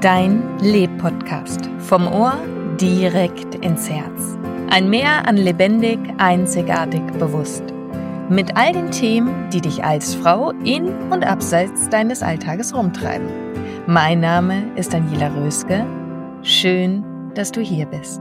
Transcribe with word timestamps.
Dein 0.00 0.56
Leb-Podcast. 0.60 1.68
Vom 1.80 2.06
Ohr 2.06 2.38
direkt 2.80 3.56
ins 3.56 3.90
Herz. 3.90 4.38
Ein 4.70 4.88
Meer 4.88 5.26
an 5.26 5.36
lebendig, 5.36 5.98
einzigartig, 6.18 7.02
bewusst. 7.18 7.64
Mit 8.28 8.56
all 8.56 8.72
den 8.72 8.92
Themen, 8.92 9.50
die 9.50 9.60
dich 9.60 9.82
als 9.82 10.14
Frau 10.14 10.50
in 10.62 10.86
und 11.10 11.26
abseits 11.26 11.88
deines 11.88 12.22
Alltages 12.22 12.72
rumtreiben. 12.72 13.26
Mein 13.88 14.20
Name 14.20 14.70
ist 14.76 14.92
Daniela 14.92 15.34
Röske. 15.34 15.84
Schön, 16.42 17.04
dass 17.34 17.50
du 17.50 17.60
hier 17.60 17.86
bist. 17.86 18.20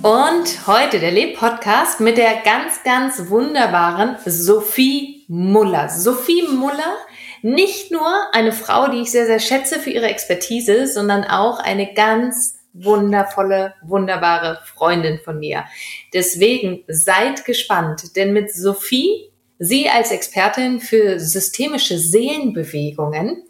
Und 0.00 0.66
heute 0.66 0.98
der 0.98 1.12
Leb-Podcast 1.12 2.00
mit 2.00 2.16
der 2.16 2.36
ganz, 2.42 2.82
ganz 2.84 3.28
wunderbaren 3.28 4.16
Sophie 4.24 5.13
Muller. 5.28 5.88
Sophie 5.88 6.42
Muller 6.42 6.96
nicht 7.42 7.90
nur 7.90 8.08
eine 8.32 8.52
Frau, 8.52 8.88
die 8.88 9.02
ich 9.02 9.10
sehr, 9.10 9.26
sehr 9.26 9.38
schätze 9.38 9.78
für 9.78 9.90
ihre 9.90 10.06
Expertise, 10.06 10.86
sondern 10.86 11.24
auch 11.24 11.58
eine 11.58 11.92
ganz 11.92 12.58
wundervolle, 12.72 13.74
wunderbare 13.82 14.60
Freundin 14.64 15.18
von 15.18 15.38
mir. 15.38 15.64
Deswegen 16.12 16.84
seid 16.88 17.44
gespannt, 17.44 18.16
denn 18.16 18.32
mit 18.32 18.52
Sophie, 18.52 19.30
sie 19.58 19.88
als 19.88 20.10
Expertin 20.10 20.80
für 20.80 21.20
systemische 21.20 21.98
Seelenbewegungen, 21.98 23.44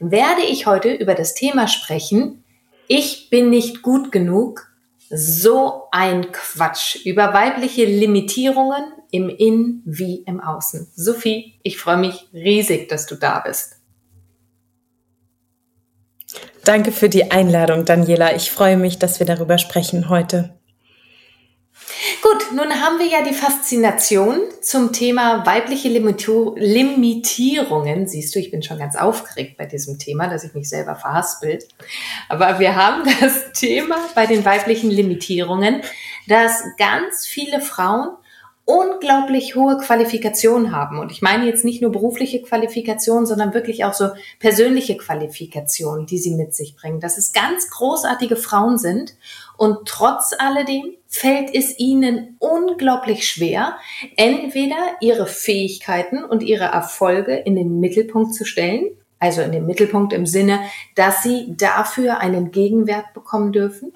werde 0.00 0.42
ich 0.42 0.66
heute 0.66 0.92
über 0.92 1.14
das 1.14 1.34
Thema 1.34 1.68
sprechen, 1.68 2.44
ich 2.86 3.28
bin 3.30 3.50
nicht 3.50 3.82
gut 3.82 4.12
genug, 4.12 4.70
so 5.10 5.84
ein 5.90 6.32
Quatsch 6.32 7.04
über 7.04 7.34
weibliche 7.34 7.84
Limitierungen 7.84 8.84
im 9.10 9.28
Innen 9.28 9.82
wie 9.84 10.22
im 10.26 10.40
Außen. 10.40 10.88
Sophie, 10.94 11.58
ich 11.62 11.78
freue 11.78 11.96
mich 11.96 12.28
riesig, 12.32 12.88
dass 12.88 13.06
du 13.06 13.14
da 13.14 13.40
bist. 13.40 13.76
Danke 16.64 16.92
für 16.92 17.08
die 17.08 17.30
Einladung, 17.30 17.86
Daniela. 17.86 18.36
Ich 18.36 18.50
freue 18.50 18.76
mich, 18.76 18.98
dass 18.98 19.20
wir 19.20 19.26
darüber 19.26 19.56
sprechen 19.56 20.10
heute. 20.10 20.58
Gut, 22.20 22.52
nun 22.52 22.82
haben 22.82 22.98
wir 22.98 23.06
ja 23.06 23.22
die 23.22 23.32
Faszination 23.32 24.40
zum 24.60 24.92
Thema 24.92 25.46
weibliche 25.46 25.88
Limitierungen. 25.88 28.06
Siehst 28.06 28.34
du, 28.34 28.38
ich 28.38 28.50
bin 28.50 28.62
schon 28.62 28.78
ganz 28.78 28.96
aufgeregt 28.96 29.56
bei 29.56 29.66
diesem 29.66 29.98
Thema, 29.98 30.28
dass 30.28 30.44
ich 30.44 30.52
mich 30.52 30.68
selber 30.68 30.94
verhaspelt. 30.94 31.68
Aber 32.28 32.58
wir 32.58 32.76
haben 32.76 33.04
das 33.20 33.52
Thema 33.52 33.96
bei 34.14 34.26
den 34.26 34.44
weiblichen 34.44 34.90
Limitierungen, 34.90 35.80
dass 36.26 36.64
ganz 36.76 37.26
viele 37.26 37.60
Frauen 37.60 38.10
unglaublich 38.68 39.56
hohe 39.56 39.78
Qualifikationen 39.78 40.72
haben. 40.72 40.98
Und 40.98 41.10
ich 41.10 41.22
meine 41.22 41.46
jetzt 41.46 41.64
nicht 41.64 41.80
nur 41.80 41.90
berufliche 41.90 42.42
Qualifikationen, 42.42 43.24
sondern 43.24 43.54
wirklich 43.54 43.86
auch 43.86 43.94
so 43.94 44.10
persönliche 44.40 44.98
Qualifikationen, 44.98 46.04
die 46.04 46.18
sie 46.18 46.34
mit 46.34 46.54
sich 46.54 46.76
bringen. 46.76 47.00
Dass 47.00 47.16
es 47.16 47.32
ganz 47.32 47.70
großartige 47.70 48.36
Frauen 48.36 48.76
sind 48.76 49.14
und 49.56 49.88
trotz 49.88 50.34
alledem 50.38 50.84
fällt 51.06 51.54
es 51.54 51.78
ihnen 51.78 52.36
unglaublich 52.40 53.26
schwer, 53.26 53.78
entweder 54.16 54.76
ihre 55.00 55.26
Fähigkeiten 55.26 56.22
und 56.22 56.42
ihre 56.42 56.66
Erfolge 56.66 57.36
in 57.36 57.56
den 57.56 57.80
Mittelpunkt 57.80 58.34
zu 58.34 58.44
stellen, 58.44 58.90
also 59.18 59.40
in 59.40 59.52
den 59.52 59.64
Mittelpunkt 59.64 60.12
im 60.12 60.26
Sinne, 60.26 60.60
dass 60.94 61.22
sie 61.22 61.54
dafür 61.56 62.18
einen 62.18 62.50
Gegenwert 62.50 63.14
bekommen 63.14 63.50
dürfen. 63.50 63.94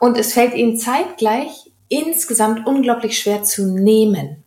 Und 0.00 0.18
es 0.18 0.32
fällt 0.32 0.54
ihnen 0.54 0.76
zeitgleich 0.76 1.67
insgesamt 1.88 2.66
unglaublich 2.66 3.18
schwer 3.18 3.42
zu 3.42 3.66
nehmen. 3.66 4.44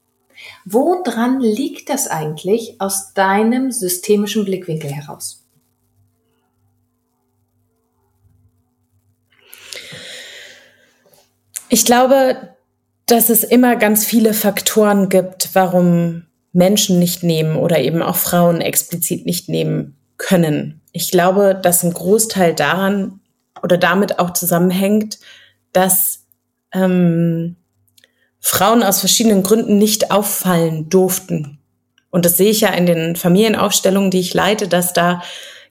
Woran 0.65 1.39
liegt 1.39 1.89
das 1.89 2.07
eigentlich 2.07 2.79
aus 2.79 3.13
deinem 3.13 3.71
systemischen 3.71 4.45
Blickwinkel 4.45 4.91
heraus? 4.91 5.45
Ich 11.69 11.85
glaube, 11.85 12.55
dass 13.05 13.29
es 13.29 13.43
immer 13.43 13.75
ganz 13.75 14.05
viele 14.05 14.33
Faktoren 14.33 15.09
gibt, 15.09 15.49
warum 15.53 16.25
Menschen 16.53 16.99
nicht 16.99 17.23
nehmen 17.23 17.55
oder 17.55 17.79
eben 17.79 18.01
auch 18.01 18.17
Frauen 18.17 18.61
explizit 18.61 19.25
nicht 19.25 19.47
nehmen 19.47 19.95
können. 20.17 20.81
Ich 20.91 21.11
glaube, 21.11 21.59
dass 21.61 21.83
ein 21.83 21.93
Großteil 21.93 22.53
daran 22.53 23.21
oder 23.63 23.77
damit 23.77 24.19
auch 24.19 24.33
zusammenhängt, 24.33 25.19
dass 25.71 26.20
ähm, 26.73 27.55
Frauen 28.39 28.83
aus 28.83 28.99
verschiedenen 28.99 29.43
Gründen 29.43 29.77
nicht 29.77 30.11
auffallen 30.11 30.89
durften. 30.89 31.59
Und 32.09 32.25
das 32.25 32.37
sehe 32.37 32.49
ich 32.49 32.61
ja 32.61 32.69
in 32.69 32.85
den 32.85 33.15
Familienaufstellungen, 33.15 34.11
die 34.11 34.19
ich 34.19 34.33
leite, 34.33 34.67
dass 34.67 34.93
da 34.93 35.21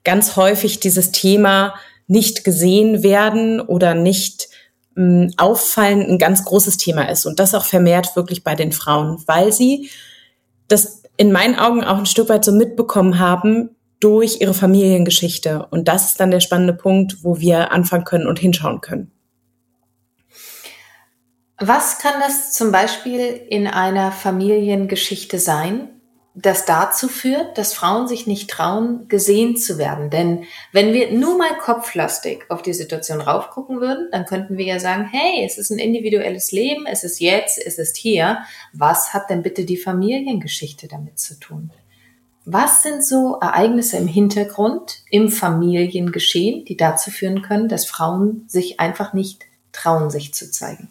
ganz 0.04 0.36
häufig 0.36 0.80
dieses 0.80 1.12
Thema 1.12 1.74
nicht 2.06 2.44
gesehen 2.44 3.02
werden 3.02 3.60
oder 3.60 3.94
nicht 3.94 4.48
ähm, 4.96 5.32
auffallen 5.36 6.02
ein 6.02 6.18
ganz 6.18 6.44
großes 6.44 6.76
Thema 6.76 7.08
ist. 7.10 7.26
Und 7.26 7.38
das 7.38 7.54
auch 7.54 7.64
vermehrt 7.64 8.16
wirklich 8.16 8.42
bei 8.42 8.54
den 8.54 8.72
Frauen, 8.72 9.22
weil 9.26 9.52
sie 9.52 9.90
das 10.68 11.02
in 11.16 11.32
meinen 11.32 11.56
Augen 11.56 11.84
auch 11.84 11.98
ein 11.98 12.06
Stück 12.06 12.28
weit 12.28 12.44
so 12.44 12.52
mitbekommen 12.52 13.18
haben 13.18 13.70
durch 14.00 14.40
ihre 14.40 14.54
Familiengeschichte. 14.54 15.66
Und 15.70 15.88
das 15.88 16.06
ist 16.06 16.20
dann 16.20 16.30
der 16.30 16.40
spannende 16.40 16.72
Punkt, 16.72 17.22
wo 17.22 17.38
wir 17.38 17.72
anfangen 17.72 18.04
können 18.04 18.26
und 18.26 18.38
hinschauen 18.38 18.80
können. 18.80 19.12
Was 21.62 21.98
kann 21.98 22.18
das 22.20 22.54
zum 22.54 22.72
Beispiel 22.72 23.20
in 23.20 23.66
einer 23.66 24.12
Familiengeschichte 24.12 25.38
sein, 25.38 25.90
das 26.34 26.64
dazu 26.64 27.06
führt, 27.06 27.58
dass 27.58 27.74
Frauen 27.74 28.08
sich 28.08 28.26
nicht 28.26 28.48
trauen, 28.48 29.08
gesehen 29.08 29.58
zu 29.58 29.76
werden? 29.76 30.08
Denn 30.08 30.44
wenn 30.72 30.94
wir 30.94 31.12
nur 31.12 31.36
mal 31.36 31.58
kopflastig 31.58 32.46
auf 32.48 32.62
die 32.62 32.72
Situation 32.72 33.20
raufgucken 33.20 33.78
würden, 33.78 34.08
dann 34.10 34.24
könnten 34.24 34.56
wir 34.56 34.64
ja 34.64 34.80
sagen, 34.80 35.06
hey, 35.12 35.44
es 35.44 35.58
ist 35.58 35.68
ein 35.68 35.78
individuelles 35.78 36.50
Leben, 36.50 36.86
es 36.86 37.04
ist 37.04 37.20
jetzt, 37.20 37.58
es 37.58 37.76
ist 37.76 37.98
hier. 37.98 38.38
Was 38.72 39.12
hat 39.12 39.28
denn 39.28 39.42
bitte 39.42 39.66
die 39.66 39.76
Familiengeschichte 39.76 40.88
damit 40.88 41.18
zu 41.18 41.38
tun? 41.38 41.70
Was 42.46 42.82
sind 42.82 43.04
so 43.04 43.38
Ereignisse 43.38 43.98
im 43.98 44.06
Hintergrund, 44.06 45.02
im 45.10 45.28
Familiengeschehen, 45.28 46.64
die 46.64 46.78
dazu 46.78 47.10
führen 47.10 47.42
können, 47.42 47.68
dass 47.68 47.84
Frauen 47.84 48.46
sich 48.48 48.80
einfach 48.80 49.12
nicht 49.12 49.44
trauen, 49.72 50.08
sich 50.08 50.32
zu 50.32 50.50
zeigen? 50.50 50.88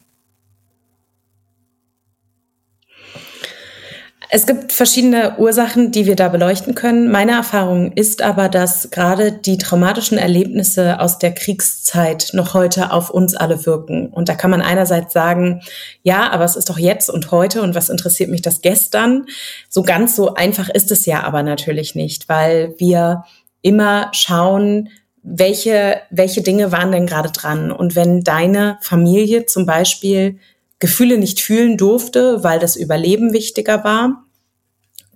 Es 4.31 4.45
gibt 4.45 4.71
verschiedene 4.71 5.39
Ursachen, 5.39 5.91
die 5.91 6.05
wir 6.05 6.15
da 6.15 6.29
beleuchten 6.29 6.75
können. 6.75 7.09
Meine 7.09 7.31
Erfahrung 7.31 7.93
ist 7.93 8.21
aber, 8.21 8.47
dass 8.47 8.91
gerade 8.91 9.31
die 9.31 9.57
traumatischen 9.57 10.19
Erlebnisse 10.19 10.99
aus 10.99 11.17
der 11.17 11.33
Kriegszeit 11.33 12.29
noch 12.33 12.53
heute 12.53 12.91
auf 12.91 13.09
uns 13.09 13.35
alle 13.35 13.65
wirken. 13.65 14.09
Und 14.09 14.29
da 14.29 14.35
kann 14.35 14.51
man 14.51 14.61
einerseits 14.61 15.13
sagen, 15.13 15.61
ja, 16.03 16.29
aber 16.29 16.43
es 16.43 16.55
ist 16.55 16.69
doch 16.69 16.77
jetzt 16.77 17.09
und 17.09 17.31
heute 17.31 17.63
und 17.63 17.73
was 17.73 17.89
interessiert 17.89 18.29
mich 18.29 18.43
das 18.43 18.61
gestern? 18.61 19.25
So 19.67 19.81
ganz 19.81 20.15
so 20.15 20.35
einfach 20.35 20.69
ist 20.69 20.91
es 20.91 21.07
ja 21.07 21.23
aber 21.23 21.41
natürlich 21.41 21.95
nicht, 21.95 22.29
weil 22.29 22.75
wir 22.77 23.23
immer 23.63 24.09
schauen, 24.11 24.89
welche, 25.23 26.01
welche 26.11 26.43
Dinge 26.43 26.71
waren 26.71 26.91
denn 26.91 27.07
gerade 27.07 27.31
dran? 27.31 27.71
Und 27.71 27.95
wenn 27.95 28.21
deine 28.21 28.77
Familie 28.81 29.47
zum 29.47 29.65
Beispiel 29.65 30.37
Gefühle 30.79 31.17
nicht 31.17 31.41
fühlen 31.41 31.77
durfte, 31.77 32.43
weil 32.43 32.59
das 32.59 32.75
Überleben 32.75 33.33
wichtiger 33.33 33.83
war, 33.83 34.25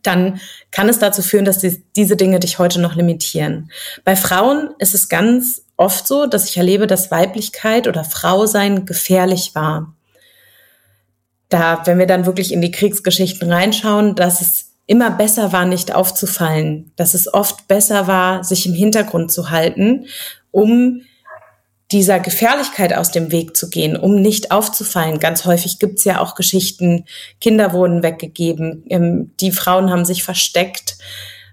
dann 0.04 0.39
kann 0.71 0.89
es 0.89 1.00
dazu 1.00 1.21
führen, 1.21 1.45
dass 1.45 1.60
die, 1.60 1.83
diese 1.95 2.18
Dinge 2.18 2.39
dich 2.39 2.60
heute 2.60 2.80
noch 2.80 2.95
limitieren. 2.95 3.71
Bei 4.04 4.15
Frauen 4.15 4.71
ist 4.77 4.94
es 4.94 5.10
ganz 5.10 5.65
oft 5.77 6.06
so, 6.06 6.27
dass 6.27 6.50
ich 6.50 6.57
erlebe, 6.57 6.88
dass 6.88 7.10
Weiblichkeit 7.10 7.88
oder 7.88 8.04
Frausein 8.04 8.86
gefährlich 8.86 9.56
war. 9.56 9.95
Da, 11.50 11.81
wenn 11.86 12.00
wir 12.00 12.07
dann 12.07 12.25
wirklich 12.25 12.51
in 12.51 12.62
die 12.62 12.71
Kriegsgeschichten 12.71 13.51
reinschauen, 13.51 14.15
dass 14.15 14.42
es 14.42 14.71
immer 14.86 15.12
besser 15.12 15.54
war, 15.54 15.65
nicht 15.65 15.94
aufzufallen, 15.94 16.92
dass 16.95 17.13
es 17.13 17.33
oft 17.33 17.68
besser 17.68 18.07
war, 18.07 18.44
sich 18.44 18.65
im 18.65 18.74
Hintergrund 18.74 19.31
zu 19.31 19.50
halten, 19.50 20.07
um 20.51 21.01
dieser 21.94 22.19
Gefährlichkeit 22.19 22.94
aus 22.94 23.12
dem 23.12 23.31
Weg 23.31 23.56
zu 23.56 23.69
gehen, 23.69 23.95
um 23.95 24.16
nicht 24.16 24.51
aufzufallen. 24.51 25.19
Ganz 25.19 25.45
häufig 25.45 25.80
gibt's 25.80 26.04
ja 26.04 26.19
auch 26.19 26.36
Geschichten, 26.36 27.06
Kinder 27.40 27.72
wurden 27.72 28.04
weggegeben, 28.04 28.84
ähm, 28.90 29.31
die 29.40 29.51
Frauen 29.51 29.92
haben 29.92 30.04
sich 30.04 30.24
versteckt, 30.24 30.98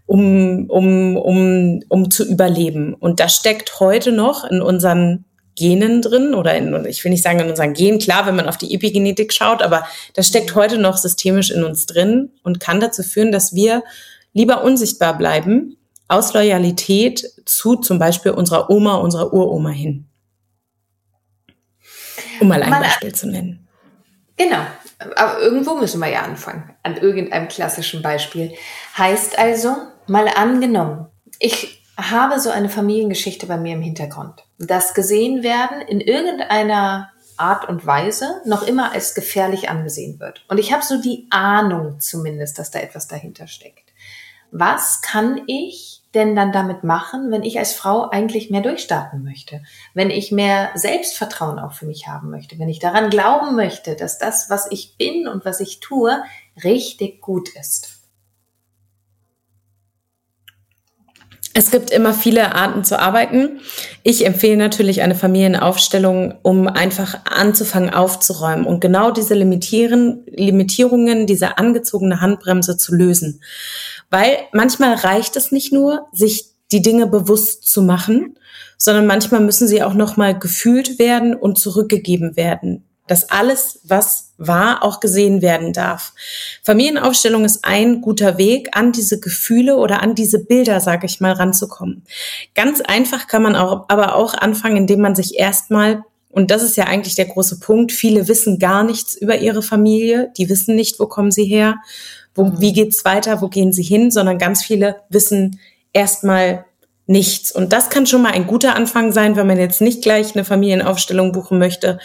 um, 0.07 0.69
um, 0.69 1.17
um, 1.17 1.83
um 1.89 2.11
zu 2.11 2.27
überleben. 2.27 2.95
Und 2.95 3.21
das 3.21 3.37
steckt 3.37 3.79
heute 3.79 4.13
noch 4.13 4.45
in 4.45 4.63
unseren 4.63 5.25
Genen 5.57 6.01
drin 6.01 6.35
oder 6.35 6.55
in, 6.55 6.87
ich 6.87 7.05
will 7.05 7.13
nicht 7.13 7.23
sagen 7.23 7.41
in 7.41 7.51
unseren 7.51 7.75
Genen, 7.75 7.99
klar, 7.99 8.27
wenn 8.27 8.37
man 8.37 8.49
auf 8.49 8.57
die 8.57 8.75
Epigenetik 8.75 9.33
schaut, 9.33 9.63
aber 9.63 9.85
das 10.15 10.27
steckt 10.27 10.55
heute 10.55 10.79
noch 10.79 10.97
systemisch 10.97 11.51
in 11.51 11.65
uns 11.65 11.87
drin 11.87 12.31
und 12.43 12.61
kann 12.61 12.81
dazu 12.81 13.03
führen, 13.03 13.31
dass 13.31 13.55
wir 13.55 13.83
lieber 14.33 14.65
unsichtbar 14.65 15.19
bleiben, 15.19 15.77
aus 16.09 16.33
Loyalität 16.33 17.25
zu 17.45 17.77
zum 17.77 17.99
Beispiel 17.99 18.33
unserer 18.33 18.71
Oma, 18.71 18.97
unserer 18.97 19.33
Uroma 19.33 19.71
hin. 19.71 20.10
Um 22.41 22.49
mal 22.49 22.63
ein 22.63 22.71
Beispiel 22.71 23.15
zu 23.15 23.29
nennen. 23.29 23.69
Genau. 24.37 24.65
Aber 25.17 25.39
irgendwo 25.41 25.75
müssen 25.75 26.01
wir 26.01 26.09
ja 26.09 26.23
anfangen. 26.23 26.75
An 26.83 26.97
irgendeinem 26.97 27.49
klassischen 27.49 28.03
Beispiel. 28.03 28.55
Heißt 28.97 29.39
also, 29.39 29.77
mal 30.07 30.29
angenommen, 30.29 31.09
ich 31.39 31.85
habe 31.97 32.41
so 32.41 32.51
eine 32.51 32.69
Familiengeschichte 32.69 33.47
bei 33.47 33.57
mir 33.57 33.75
im 33.75 33.83
Hintergrund. 33.83 34.45
Das 34.59 34.95
gesehen 34.95 35.43
werden 35.43 35.83
in 35.83 36.01
irgendeiner 36.01 37.11
Art 37.37 37.69
und 37.69 37.87
Weise 37.87 38.41
noch 38.45 38.63
immer 38.67 38.93
als 38.93 39.15
gefährlich 39.15 39.71
angesehen 39.71 40.21
wird. 40.21 40.45
Und 40.49 40.59
ich 40.59 40.73
habe 40.73 40.85
so 40.85 41.01
die 41.01 41.27
Ahnung 41.31 42.01
zumindest, 42.01 42.59
dass 42.59 42.71
da 42.71 42.79
etwas 42.81 43.09
dahinter 43.09 43.47
steckt. 43.47 43.93
Was 44.51 45.01
kann 45.01 45.43
ich 45.47 46.00
denn 46.15 46.35
dann 46.35 46.53
damit 46.53 46.83
machen, 46.85 47.31
wenn 47.31 47.43
ich 47.43 47.59
als 47.59 47.73
Frau 47.73 48.09
eigentlich 48.11 48.51
mehr 48.51 48.62
durchstarten 48.62 49.23
möchte? 49.23 49.62
Wenn 49.95 50.11
ich 50.11 50.33
mehr 50.33 50.71
Selbstvertrauen 50.75 51.59
auch 51.59 51.73
für 51.73 51.87
mich 51.87 52.09
haben 52.09 52.31
möchte? 52.31 52.59
Wenn 52.59 52.69
ich 52.69 52.81
daran 52.81 53.11
glauben 53.11 53.55
möchte, 53.55 53.95
dass 53.95 54.19
das, 54.19 54.51
was 54.51 54.71
ich 54.71 54.97
bin 54.99 55.29
und 55.29 55.45
was 55.45 55.61
ich 55.61 55.81
tue, 55.81 56.23
richtig 56.62 57.21
gut 57.21 57.49
ist? 57.51 58.01
Es 61.53 61.73
gibt 61.73 61.91
immer 61.91 62.15
viele 62.15 62.55
Arten 62.55 62.85
zu 62.85 62.99
arbeiten. 62.99 63.61
Ich 64.05 64.25
empfehle 64.25 64.57
natürlich 64.57 65.03
eine 65.03 65.17
Familienaufstellung, 65.17 66.35
um 66.43 66.69
einfach 66.69 67.19
anzufangen 67.25 67.91
aufzuräumen 67.91 68.65
und 68.65 68.81
genau 68.81 69.11
diese 69.11 69.35
Limitieren, 69.35 70.23
Limitierungen, 70.27 71.27
diese 71.27 71.59
angezogene 71.59 72.21
Handbremse 72.21 72.77
zu 72.77 72.95
lösen. 72.95 73.43
Weil 74.11 74.39
manchmal 74.53 74.95
reicht 74.95 75.37
es 75.37 75.53
nicht 75.53 75.73
nur, 75.73 76.09
sich 76.12 76.51
die 76.73 76.83
Dinge 76.83 77.07
bewusst 77.07 77.67
zu 77.67 77.83
machen, 77.83 78.37
sondern 78.77 79.07
manchmal 79.07 79.41
müssen 79.41 79.69
sie 79.69 79.83
auch 79.83 79.95
nochmal 79.95 80.39
gefühlt 80.39 80.99
werden 80.99 81.35
und 81.35 81.59
zurückgegeben 81.59 82.37
werden. 82.37 82.85
Dass 83.07 83.29
alles, 83.29 83.81
was 83.83 84.35
war, 84.39 84.85
auch 84.85 85.01
gesehen 85.01 85.43
werden 85.43 85.73
darf. 85.73 86.12
Familienaufstellung 86.62 87.45
ist 87.45 87.65
ein 87.65 88.01
guter 88.01 88.39
Weg, 88.39 88.69
an 88.73 88.93
diese 88.93 89.19
Gefühle 89.19 89.77
oder 89.77 90.01
an 90.01 90.15
diese 90.15 90.45
Bilder, 90.45 90.81
sage 90.81 91.07
ich 91.07 91.21
mal, 91.21 91.33
ranzukommen. 91.33 92.05
Ganz 92.55 92.81
einfach 92.81 93.27
kann 93.27 93.43
man 93.43 93.57
auch, 93.57 93.87
aber 93.89 94.15
auch 94.15 94.35
anfangen, 94.35 94.77
indem 94.77 95.01
man 95.01 95.15
sich 95.15 95.39
erstmal 95.39 96.05
und 96.33 96.53
das 96.53 96.62
ist 96.62 96.77
ja 96.77 96.85
eigentlich 96.85 97.17
der 97.17 97.27
große 97.27 97.59
Punkt. 97.59 97.91
Viele 97.91 98.29
wissen 98.29 98.61
gar 98.61 98.85
nichts 98.85 99.15
über 99.17 99.39
ihre 99.39 99.62
Familie. 99.62 100.33
Die 100.39 100.49
wissen 100.49 100.77
nicht, 100.77 101.01
wo 101.01 101.07
kommen 101.07 101.33
sie 101.33 101.45
her 101.45 101.79
wo, 102.35 102.44
mhm. 102.44 102.61
wie 102.61 102.73
geht's 102.73 103.05
weiter, 103.05 103.43
wo 103.43 103.49
gehen 103.49 103.73
sie 103.73 103.82
hin, 103.82 104.11
sondern 104.11 104.38
ganz 104.38 104.62
viele 104.62 104.97
wissen 105.09 105.61
erstmal 105.93 106.65
nichts. 107.06 107.50
Und 107.50 107.73
das 107.73 107.91
kann 107.91 108.06
schon 108.06 108.23
mal 108.23 108.32
ein 108.32 108.47
guter 108.47 108.77
Anfang 108.77 109.12
sein, 109.12 109.37
wenn 109.37 109.47
man 109.47 109.59
jetzt 109.59 109.81
nicht 109.81 110.03
gleich 110.03 110.35
eine 110.35 110.44
Familienaufstellung 110.44 111.32
buchen 111.32 111.59
möchte. 111.59 111.99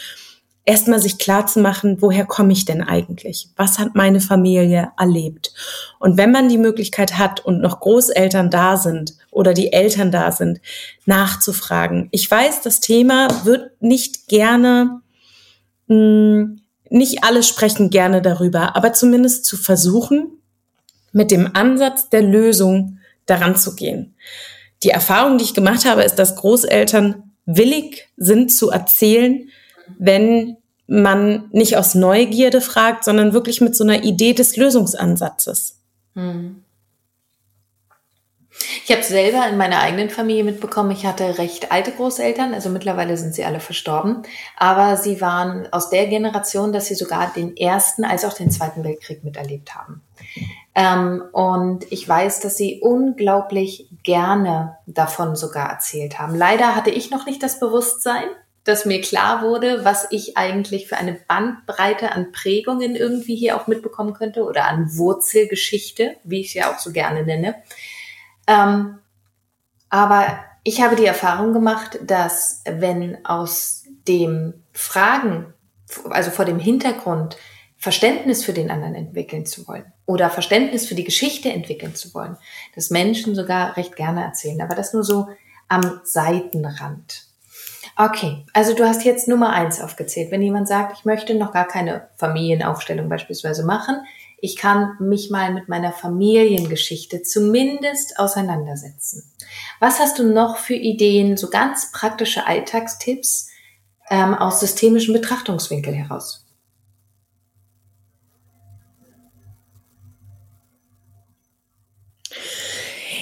Erstmal 0.68 1.00
sich 1.00 1.19
klar 1.19 1.45
zu 1.45 1.60
machen, 1.60 2.01
woher 2.01 2.25
komme 2.25 2.51
ich 2.51 2.66
denn 2.66 2.81
eigentlich? 2.81 3.50
Was 3.56 3.77
hat 3.77 3.94
meine 3.94 4.19
Familie 4.19 4.92
erlebt? 4.98 5.54
Und 6.00 6.18
wenn 6.18 6.31
man 6.31 6.50
die 6.50 6.57
Möglichkeit 6.57 7.19
hat 7.19 7.39
und 7.39 7.62
noch 7.62 7.81
Großeltern 7.81 8.50
da 8.50 8.75
sind 8.78 9.13
oder 9.30 9.54
die 9.54 9.71
Eltern 9.71 10.12
da 10.12 10.31
sind, 10.31 10.60
nachzufragen. 11.06 12.07
Ich 12.10 12.30
weiß, 12.30 12.62
das 12.62 12.80
Thema 12.80 13.28
wird 13.45 13.80
nicht 13.80 14.28
gerne 14.28 15.01
mh, 15.88 15.95
hm, 15.95 16.62
nicht 16.90 17.24
alle 17.24 17.44
sprechen 17.44 17.90
gerne 17.90 18.22
darüber, 18.22 18.76
aber 18.76 18.94
zumindest 18.94 19.46
zu 19.46 19.58
versuchen, 19.58 20.40
mit 21.12 21.32
dem 21.32 21.56
Ansatz 21.56 22.10
der 22.10 22.22
Lösung 22.22 23.00
daran 23.26 23.56
zu 23.56 23.76
gehen. 23.76 24.16
Die 24.84 24.90
Erfahrung, 24.90 25.38
die 25.38 25.46
ich 25.46 25.54
gemacht 25.54 25.86
habe, 25.86 26.04
ist, 26.04 26.16
dass 26.16 26.36
Großeltern 26.36 27.32
willig 27.46 28.10
sind 28.18 28.52
zu 28.52 28.70
erzählen, 28.70 29.50
wenn 29.98 30.58
man 30.88 31.50
nicht 31.52 31.78
aus 31.78 31.96
Neugierde 31.96 32.62
fragt, 32.62 33.04
sondern 33.04 33.34
wirklich 33.34 33.62
mit 33.62 33.76
so 33.76 33.84
einer 33.84 34.04
Idee 34.04 34.34
des 34.34 34.58
Lösungsansatzes. 34.58 35.80
Hm. 36.14 36.65
Ich 38.84 38.92
habe 38.92 39.04
selber 39.04 39.48
in 39.48 39.57
meiner 39.57 39.80
eigenen 39.80 40.10
Familie 40.10 40.44
mitbekommen, 40.44 40.92
ich 40.92 41.06
hatte 41.06 41.38
recht 41.38 41.72
alte 41.72 41.92
Großeltern, 41.92 42.54
also 42.54 42.69
mittlerweile 42.69 43.18
sind 43.18 43.34
sie 43.34 43.44
alle 43.44 43.60
verstorben, 43.60 44.24
aber 44.57 44.98
sie 44.98 45.22
waren 45.22 45.68
aus 45.72 45.90
der 45.90 46.07
Generation, 46.07 46.72
dass 46.72 46.88
sie 46.88 46.96
sogar 46.96 47.31
den 47.36 47.57
ersten 47.57 48.06
als 48.06 48.25
auch 48.25 48.34
den 48.34 48.52
zweiten 48.52 48.84
Weltkrieg 48.84 49.24
miterlebt 49.24 49.75
haben. 49.75 50.02
Ähm, 50.75 51.24
und 51.31 51.92
ich 51.92 52.07
weiß, 52.07 52.42
dass 52.42 52.57
sie 52.57 52.80
unglaublich 52.81 53.88
gerne 54.04 54.78
davon 54.85 55.35
sogar 55.35 55.69
erzählt 55.69 56.19
haben. 56.19 56.35
Leider 56.35 56.76
hatte 56.76 56.90
ich 56.90 57.12
noch 57.12 57.26
nicht 57.26 57.42
das 57.42 57.59
Bewusstsein, 57.59 58.26
dass 58.66 58.85
mir 58.85 59.00
klar 59.00 59.42
wurde, 59.44 59.85
was 59.85 60.07
ich 60.09 60.38
eigentlich 60.38 60.88
für 60.88 60.97
eine 60.97 61.14
Bandbreite 61.14 62.12
an 62.12 62.31
Prägungen 62.31 62.95
irgendwie 62.95 63.35
hier 63.35 63.56
auch 63.56 63.68
mitbekommen 63.68 64.14
könnte 64.14 64.44
oder 64.44 64.66
an 64.66 64.97
Wurzelgeschichte, 64.97 66.18
wie 66.24 66.42
ich 66.42 66.47
es 66.47 66.54
ja 66.56 66.74
auch 66.74 66.80
so 66.80 66.92
gerne 66.92 67.24
nenne. 67.24 67.56
Ähm, 68.47 68.99
aber 69.90 70.40
ich 70.64 70.81
habe 70.81 70.95
die 70.95 71.06
Erfahrung 71.06 71.54
gemacht, 71.54 71.99
dass 72.04 72.61
wenn 72.66 73.23
aus 73.25 73.83
dem 74.07 74.64
Fragen, 74.73 75.54
also 76.09 76.31
vor 76.31 76.45
dem 76.45 76.59
Hintergrund, 76.59 77.37
Verständnis 77.78 78.44
für 78.44 78.54
den 78.54 78.71
anderen 78.71 78.95
entwickeln 78.95 79.45
zu 79.45 79.68
wollen 79.68 79.85
oder 80.06 80.30
Verständnis 80.30 80.87
für 80.87 80.95
die 80.95 81.04
Geschichte 81.04 81.52
entwickeln 81.52 81.94
zu 81.94 82.14
wollen, 82.14 82.37
dass 82.73 82.90
Menschen 82.90 83.35
sogar 83.35 83.78
recht 83.78 83.95
gerne 83.95 84.23
erzählen, 84.23 84.61
aber 84.61 84.75
das 84.75 84.94
nur 84.94 85.04
so 85.04 85.28
am 85.68 86.02
Seitenrand. 86.04 87.28
Okay, 87.97 88.45
also 88.54 88.73
du 88.73 88.85
hast 88.85 89.06
jetzt 89.06 89.28
Nummer 89.28 89.52
eins 89.52 89.80
aufgezählt. 89.80 90.31
Wenn 90.31 90.42
jemand 90.42 90.68
sagt, 90.68 90.97
ich 90.97 91.06
möchte 91.06 91.35
noch 91.35 91.54
gar 91.54 91.68
keine 91.68 92.09
Familienaufstellung 92.18 93.07
beispielsweise 93.07 93.64
machen, 93.66 93.97
ich 94.39 94.57
kann 94.57 94.97
mich 94.99 95.30
mal 95.30 95.54
mit 95.54 95.69
meiner 95.69 95.92
Familiengeschichte 95.92 97.21
zumindest 97.21 98.19
auseinandersetzen. 98.19 99.31
Was 99.80 99.99
hast 99.99 100.19
du 100.19 100.31
noch 100.31 100.57
für 100.57 100.75
Ideen, 100.75 101.37
so 101.37 101.49
ganz 101.49 101.92
praktische 101.92 102.45
Alltagstipps 102.45 103.49
ähm, 104.09 104.33
aus 104.33 104.59
systemischen 104.59 105.13
Betrachtungswinkel 105.13 105.94
heraus? 105.94 106.45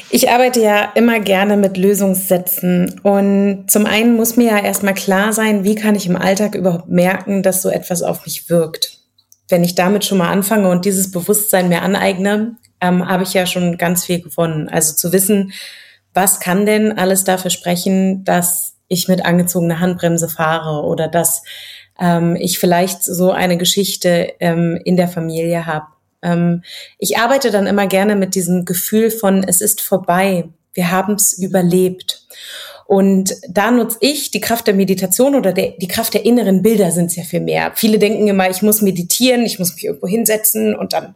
Ich 0.10 0.30
arbeite 0.30 0.62
ja 0.62 0.92
immer 0.94 1.20
gerne 1.20 1.58
mit 1.58 1.76
Lösungssätzen 1.76 3.00
und 3.02 3.66
zum 3.68 3.88
einen 3.88 4.16
muss 4.16 4.38
mir 4.38 4.52
ja 4.52 4.60
erstmal 4.60 4.94
klar 4.94 5.34
sein, 5.34 5.64
wie 5.64 5.74
kann 5.74 5.96
ich 5.96 6.06
im 6.06 6.16
Alltag 6.16 6.54
überhaupt 6.54 6.88
merken, 6.88 7.42
dass 7.42 7.64
so 7.64 7.70
etwas 7.70 8.04
auf 8.04 8.24
mich 8.24 8.48
wirkt 8.48 8.93
wenn 9.54 9.64
ich 9.64 9.76
damit 9.76 10.04
schon 10.04 10.18
mal 10.18 10.32
anfange 10.32 10.68
und 10.68 10.84
dieses 10.84 11.12
Bewusstsein 11.12 11.70
mir 11.70 11.84
aneigne, 11.84 12.56
ähm, 12.82 13.08
habe 13.08 13.22
ich 13.22 13.36
ja 13.36 13.46
schon 13.46 13.78
ganz 13.78 14.04
viel 14.04 14.20
gewonnen. 14.20 14.68
Also 14.68 14.96
zu 14.96 15.14
wissen, 15.14 15.54
was 16.12 16.40
kann 16.40 16.66
denn 16.66 16.98
alles 16.98 17.24
dafür 17.24 17.52
sprechen, 17.52 18.24
dass 18.24 18.78
ich 18.88 19.08
mit 19.08 19.24
angezogener 19.24 19.80
Handbremse 19.80 20.28
fahre 20.28 20.84
oder 20.84 21.08
dass 21.08 21.44
ähm, 22.00 22.36
ich 22.36 22.58
vielleicht 22.58 23.04
so 23.04 23.32
eine 23.32 23.60
Geschichte 23.60 24.34
ähm, 24.40 24.82
in 24.84 24.98
der 24.98 25.08
Familie 25.08 25.68
habe. 25.68 25.86
Ähm, 26.24 26.64
ich 26.98 27.20
arbeite 27.20 27.52
dann 27.52 27.68
immer 27.68 27.86
gerne 27.86 28.16
mit 28.16 28.34
diesem 28.34 28.66
Gefühl 28.66 29.12
von, 29.12 29.44
es 29.44 29.62
ist 29.62 29.82
vorbei, 29.82 30.46
wir 30.74 30.90
haben 30.90 31.14
es 31.14 31.38
überlebt. 31.38 32.26
Und 32.86 33.36
da 33.50 33.72
nutze 33.72 33.98
ich 34.02 34.32
die 34.32 34.42
Kraft 34.42 34.68
der 34.68 34.74
Meditation 34.74 35.36
oder 35.36 35.54
der, 35.54 35.72
die 35.78 35.88
Kraft 35.88 36.14
der 36.14 36.26
inneren 36.26 36.62
Bilder 36.62 36.92
sind 36.92 37.16
ja 37.16 37.24
viel 37.24 37.40
mehr. 37.40 37.72
Viele 37.76 37.98
denken 37.98 38.28
immer, 38.28 38.50
ich 38.50 38.62
muss 38.62 38.82
meditieren, 38.82 39.44
ich 39.44 39.60
muss 39.60 39.74
mich 39.74 39.86
irgendwo 39.86 40.08
hinsetzen 40.08 40.76
und 40.76 40.94
dann 40.94 41.16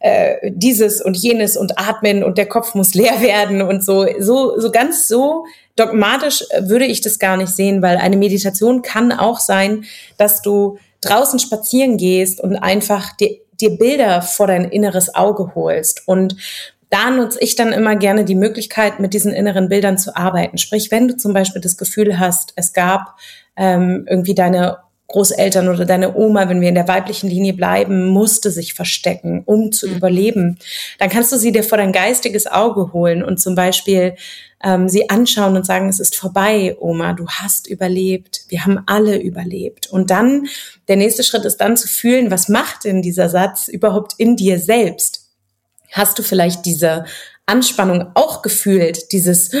äh, 0.00 0.50
dieses 0.52 1.00
und 1.00 1.16
jenes 1.16 1.56
und 1.56 1.78
atmen 1.78 2.22
und 2.22 2.38
der 2.38 2.46
Kopf 2.46 2.74
muss 2.74 2.94
leer 2.94 3.20
werden 3.20 3.62
und 3.62 3.84
so. 3.84 4.06
So, 4.18 4.58
so 4.58 4.70
ganz 4.70 5.08
so 5.08 5.44
dogmatisch 5.76 6.42
würde 6.60 6.86
ich 6.86 7.00
das 7.02 7.18
gar 7.18 7.36
nicht 7.36 7.54
sehen, 7.54 7.82
weil 7.82 7.98
eine 7.98 8.16
Meditation 8.16 8.82
kann 8.82 9.12
auch 9.12 9.38
sein, 9.38 9.84
dass 10.16 10.42
du 10.42 10.78
draußen 11.02 11.38
spazieren 11.38 11.98
gehst 11.98 12.40
und 12.40 12.56
einfach 12.56 13.16
dir, 13.16 13.36
dir 13.60 13.70
Bilder 13.70 14.22
vor 14.22 14.46
dein 14.46 14.64
inneres 14.64 15.14
Auge 15.14 15.52
holst. 15.54 16.02
Und 16.06 16.36
da 16.90 17.10
nutze 17.10 17.38
ich 17.40 17.56
dann 17.56 17.72
immer 17.72 17.96
gerne 17.96 18.24
die 18.24 18.34
Möglichkeit, 18.34 19.00
mit 19.00 19.12
diesen 19.12 19.32
inneren 19.32 19.68
Bildern 19.68 19.98
zu 19.98 20.16
arbeiten. 20.16 20.58
Sprich, 20.58 20.90
wenn 20.90 21.08
du 21.08 21.16
zum 21.16 21.32
Beispiel 21.32 21.60
das 21.60 21.76
Gefühl 21.76 22.18
hast, 22.18 22.52
es 22.56 22.72
gab 22.72 23.16
ähm, 23.56 24.06
irgendwie 24.08 24.34
deine 24.34 24.78
Großeltern 25.08 25.68
oder 25.68 25.84
deine 25.84 26.16
Oma, 26.16 26.48
wenn 26.48 26.60
wir 26.60 26.68
in 26.68 26.74
der 26.74 26.88
weiblichen 26.88 27.30
Linie 27.30 27.52
bleiben, 27.52 28.08
musste 28.08 28.50
sich 28.50 28.74
verstecken, 28.74 29.42
um 29.46 29.70
zu 29.70 29.88
mhm. 29.88 29.96
überleben, 29.96 30.58
dann 30.98 31.10
kannst 31.10 31.32
du 31.32 31.36
sie 31.36 31.52
dir 31.52 31.62
vor 31.62 31.78
dein 31.78 31.92
geistiges 31.92 32.46
Auge 32.46 32.92
holen 32.92 33.22
und 33.22 33.38
zum 33.38 33.54
Beispiel 33.54 34.16
ähm, 34.64 34.88
sie 34.88 35.08
anschauen 35.08 35.56
und 35.56 35.64
sagen, 35.64 35.88
es 35.88 36.00
ist 36.00 36.16
vorbei, 36.16 36.76
Oma, 36.80 37.12
du 37.12 37.26
hast 37.28 37.68
überlebt, 37.68 38.46
wir 38.48 38.64
haben 38.64 38.80
alle 38.86 39.16
überlebt. 39.16 39.86
Und 39.86 40.10
dann, 40.10 40.48
der 40.88 40.96
nächste 40.96 41.22
Schritt 41.22 41.44
ist 41.44 41.58
dann 41.58 41.76
zu 41.76 41.86
fühlen, 41.86 42.32
was 42.32 42.48
macht 42.48 42.84
denn 42.84 43.00
dieser 43.00 43.28
Satz 43.28 43.68
überhaupt 43.68 44.14
in 44.18 44.34
dir 44.34 44.58
selbst? 44.58 45.25
Hast 45.92 46.18
du 46.18 46.22
vielleicht 46.22 46.66
diese 46.66 47.04
Anspannung 47.46 48.10
auch 48.14 48.42
gefühlt, 48.42 49.12
dieses 49.12 49.52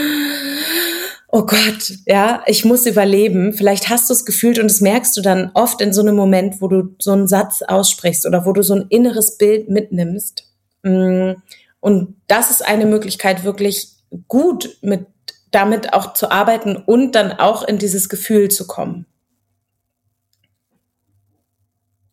oh 1.28 1.44
Gott, 1.44 1.92
ja, 2.06 2.42
ich 2.46 2.64
muss 2.64 2.86
überleben. 2.86 3.52
Vielleicht 3.52 3.88
hast 3.88 4.08
du 4.08 4.14
es 4.14 4.24
gefühlt 4.24 4.58
und 4.58 4.70
das 4.70 4.80
merkst 4.80 5.16
du 5.16 5.20
dann 5.20 5.50
oft 5.54 5.80
in 5.80 5.92
so 5.92 6.00
einem 6.00 6.16
Moment, 6.16 6.60
wo 6.60 6.68
du 6.68 6.94
so 6.98 7.12
einen 7.12 7.28
Satz 7.28 7.62
aussprichst 7.62 8.26
oder 8.26 8.46
wo 8.46 8.52
du 8.52 8.62
so 8.62 8.74
ein 8.74 8.86
inneres 8.88 9.36
Bild 9.36 9.68
mitnimmst. 9.68 10.44
Mm, 10.82 11.32
und 11.80 12.16
das 12.26 12.50
ist 12.50 12.66
eine 12.66 12.86
Möglichkeit, 12.86 13.44
wirklich 13.44 13.90
gut 14.28 14.78
mit 14.80 15.06
damit 15.50 15.92
auch 15.92 16.14
zu 16.14 16.30
arbeiten 16.30 16.76
und 16.76 17.12
dann 17.12 17.32
auch 17.32 17.62
in 17.62 17.78
dieses 17.78 18.08
Gefühl 18.08 18.50
zu 18.50 18.66
kommen. 18.66 19.06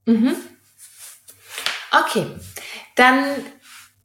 Mhm. 0.05 0.36
Okay, 1.91 2.25
dann 2.96 3.24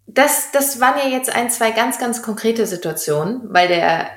das, 0.09 0.51
das 0.53 0.81
waren 0.81 0.99
ja 0.99 1.09
jetzt 1.09 1.35
ein, 1.35 1.51
zwei 1.51 1.71
ganz, 1.71 1.99
ganz 1.99 2.23
konkrete 2.23 2.67
Situationen, 2.67 3.43
weil 3.53 3.69
der 3.69 4.11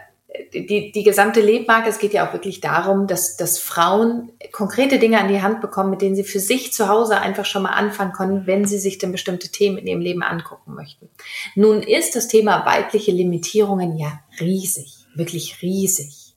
die, 0.53 0.91
die 0.91 1.03
gesamte 1.03 1.41
Lebmarke, 1.41 1.89
es 1.89 1.99
geht 1.99 2.13
ja 2.13 2.27
auch 2.27 2.33
wirklich 2.33 2.61
darum, 2.61 3.07
dass, 3.07 3.35
dass 3.35 3.59
Frauen 3.59 4.31
konkrete 4.51 4.97
Dinge 4.97 5.19
an 5.19 5.27
die 5.27 5.41
Hand 5.41 5.59
bekommen, 5.59 5.89
mit 5.89 6.01
denen 6.01 6.15
sie 6.15 6.23
für 6.23 6.39
sich 6.39 6.71
zu 6.71 6.87
Hause 6.87 7.19
einfach 7.19 7.45
schon 7.45 7.63
mal 7.63 7.71
anfangen 7.71 8.13
können, 8.13 8.47
wenn 8.47 8.65
sie 8.65 8.79
sich 8.79 8.97
denn 8.97 9.11
bestimmte 9.11 9.49
Themen 9.49 9.77
in 9.77 9.87
ihrem 9.87 10.01
Leben 10.01 10.23
angucken 10.23 10.73
möchten. 10.73 11.09
Nun 11.55 11.81
ist 11.81 12.15
das 12.15 12.27
Thema 12.27 12.65
weibliche 12.65 13.11
Limitierungen 13.11 13.97
ja 13.97 14.21
riesig, 14.39 15.05
wirklich 15.15 15.61
riesig. 15.61 16.35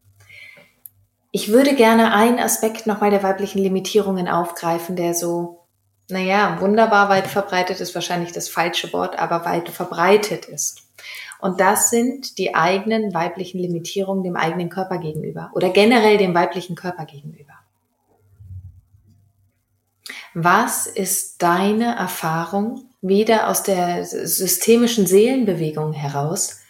Ich 1.30 1.48
würde 1.48 1.74
gerne 1.74 2.14
einen 2.14 2.38
Aspekt 2.38 2.86
nochmal 2.86 3.10
der 3.10 3.22
weiblichen 3.22 3.60
Limitierungen 3.60 4.28
aufgreifen, 4.28 4.96
der 4.96 5.14
so, 5.14 5.63
naja, 6.08 6.60
wunderbar 6.60 7.08
weit 7.08 7.26
verbreitet 7.26 7.80
ist 7.80 7.94
wahrscheinlich 7.94 8.32
das 8.32 8.48
falsche 8.48 8.92
Wort, 8.92 9.18
aber 9.18 9.44
weit 9.44 9.68
verbreitet 9.68 10.46
ist. 10.46 10.82
Und 11.40 11.60
das 11.60 11.90
sind 11.90 12.38
die 12.38 12.54
eigenen 12.54 13.12
weiblichen 13.14 13.58
Limitierungen 13.58 14.24
dem 14.24 14.36
eigenen 14.36 14.70
Körper 14.70 14.98
gegenüber 14.98 15.50
oder 15.54 15.70
generell 15.70 16.16
dem 16.16 16.34
weiblichen 16.34 16.74
Körper 16.74 17.04
gegenüber. 17.04 17.54
Was 20.34 20.86
ist 20.86 21.42
deine 21.42 21.94
Erfahrung 21.96 22.86
wieder 23.00 23.48
aus 23.48 23.62
der 23.62 24.04
systemischen 24.04 25.06
Seelenbewegung 25.06 25.92
heraus? 25.92 26.60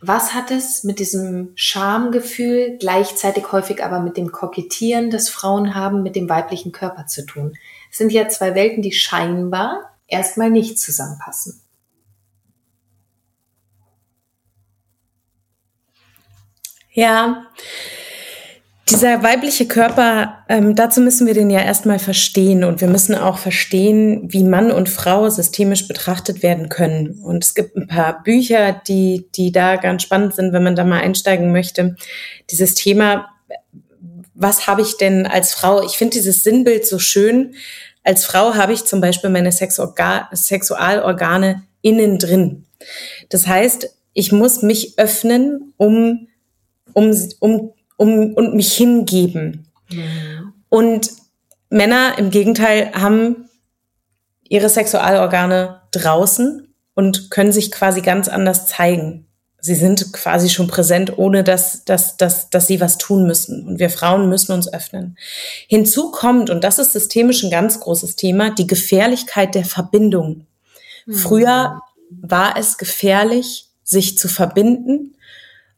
Was 0.00 0.34
hat 0.34 0.50
es 0.50 0.84
mit 0.84 0.98
diesem 0.98 1.52
Schamgefühl, 1.56 2.76
gleichzeitig 2.78 3.50
häufig 3.50 3.82
aber 3.82 4.00
mit 4.00 4.16
dem 4.16 4.30
Kokettieren, 4.30 5.10
das 5.10 5.28
Frauen 5.28 5.74
haben, 5.74 6.02
mit 6.02 6.14
dem 6.14 6.28
weiblichen 6.28 6.70
Körper 6.70 7.06
zu 7.06 7.26
tun? 7.26 7.56
Sind 7.96 8.12
ja 8.12 8.28
zwei 8.28 8.54
Welten, 8.54 8.82
die 8.82 8.92
scheinbar 8.92 9.96
erstmal 10.06 10.50
nicht 10.50 10.78
zusammenpassen. 10.78 11.62
Ja, 16.92 17.46
dieser 18.90 19.22
weibliche 19.22 19.66
Körper, 19.66 20.44
ähm, 20.50 20.74
dazu 20.74 21.00
müssen 21.00 21.26
wir 21.26 21.32
den 21.32 21.48
ja 21.48 21.60
erstmal 21.60 21.98
verstehen 21.98 22.64
und 22.64 22.82
wir 22.82 22.88
müssen 22.88 23.14
auch 23.14 23.38
verstehen, 23.38 24.30
wie 24.30 24.44
Mann 24.44 24.70
und 24.70 24.90
Frau 24.90 25.30
systemisch 25.30 25.88
betrachtet 25.88 26.42
werden 26.42 26.68
können. 26.68 27.22
Und 27.22 27.44
es 27.44 27.54
gibt 27.54 27.76
ein 27.76 27.88
paar 27.88 28.22
Bücher, 28.22 28.78
die, 28.86 29.26
die 29.34 29.52
da 29.52 29.76
ganz 29.76 30.02
spannend 30.02 30.34
sind, 30.34 30.52
wenn 30.52 30.62
man 30.62 30.76
da 30.76 30.84
mal 30.84 31.00
einsteigen 31.00 31.50
möchte. 31.50 31.96
Dieses 32.50 32.74
Thema, 32.74 33.30
was 34.34 34.66
habe 34.66 34.82
ich 34.82 34.98
denn 34.98 35.26
als 35.26 35.54
Frau? 35.54 35.82
Ich 35.82 35.96
finde 35.96 36.14
dieses 36.14 36.44
Sinnbild 36.44 36.86
so 36.86 36.98
schön. 36.98 37.54
Als 38.06 38.24
Frau 38.24 38.54
habe 38.54 38.72
ich 38.72 38.84
zum 38.84 39.00
Beispiel 39.00 39.30
meine 39.30 39.52
Sexualorgane 39.52 41.62
innen 41.82 42.18
drin. 42.18 42.64
Das 43.28 43.46
heißt, 43.46 43.94
ich 44.12 44.32
muss 44.32 44.62
mich 44.62 44.98
öffnen, 44.98 45.74
um 45.76 46.28
um, 46.96 47.12
um, 47.40 47.72
um, 47.96 48.34
und 48.34 48.54
mich 48.54 48.72
hingeben. 48.72 49.70
Mhm. 49.90 50.54
Und 50.70 51.12
Männer 51.68 52.18
im 52.18 52.30
Gegenteil 52.30 52.90
haben 52.94 53.50
ihre 54.48 54.70
Sexualorgane 54.70 55.82
draußen 55.90 56.72
und 56.94 57.30
können 57.30 57.52
sich 57.52 57.70
quasi 57.70 58.00
ganz 58.00 58.28
anders 58.28 58.66
zeigen. 58.66 59.25
Sie 59.66 59.74
sind 59.74 60.12
quasi 60.12 60.48
schon 60.48 60.68
präsent, 60.68 61.18
ohne 61.18 61.42
dass, 61.42 61.84
dass, 61.84 62.16
dass, 62.16 62.50
dass 62.50 62.68
sie 62.68 62.80
was 62.80 62.98
tun 62.98 63.26
müssen. 63.26 63.66
Und 63.66 63.80
wir 63.80 63.90
Frauen 63.90 64.28
müssen 64.28 64.52
uns 64.52 64.72
öffnen. 64.72 65.18
Hinzu 65.66 66.12
kommt, 66.12 66.50
und 66.50 66.62
das 66.62 66.78
ist 66.78 66.92
systemisch 66.92 67.42
ein 67.42 67.50
ganz 67.50 67.80
großes 67.80 68.14
Thema, 68.14 68.50
die 68.50 68.68
Gefährlichkeit 68.68 69.56
der 69.56 69.64
Verbindung. 69.64 70.46
Mhm. 71.06 71.14
Früher 71.14 71.80
war 72.10 72.56
es 72.56 72.78
gefährlich, 72.78 73.66
sich 73.82 74.16
zu 74.16 74.28
verbinden, 74.28 75.16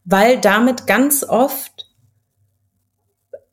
weil 0.05 0.39
damit 0.39 0.85
ganz 0.85 1.23
oft 1.23 1.87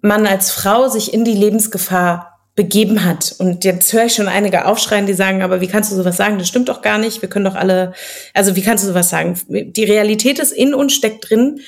man 0.02 0.26
als 0.26 0.50
Frau 0.50 0.88
sich 0.88 1.14
in 1.14 1.25
die 1.25 1.33
Lebensgefahr 1.33 2.36
begeben 2.57 3.05
hat. 3.05 3.35
Und 3.39 3.65
jetzt 3.65 3.93
höre 3.93 4.07
ich 4.07 4.15
schon 4.15 4.29
einige 4.29 4.65
aufschreien, 4.65 5.07
die 5.07 5.13
sagen, 5.13 5.43
aber 5.43 5.61
wie 5.61 5.69
kannst 5.69 5.93
du 5.93 5.97
sowas 5.97 6.17
sagen? 6.17 6.39
Das 6.39 6.49
stimmt 6.49 6.71
doch 6.71 6.81
gar 6.81 6.97
nicht. 6.97 7.21
Wir 7.21 7.29
können 7.29 7.45
doch 7.45 7.55
alle, 7.55 7.93
also 8.33 8.57
wie 8.57 8.63
kannst 8.63 8.83
du 8.83 8.89
sowas 8.89 9.11
sagen? 9.11 9.39
Die 9.49 9.85
Realität 9.85 10.39
ist 10.39 10.53
in 10.53 10.75
uns 10.75 10.95
steckt 10.95 11.29
drin, 11.29 11.61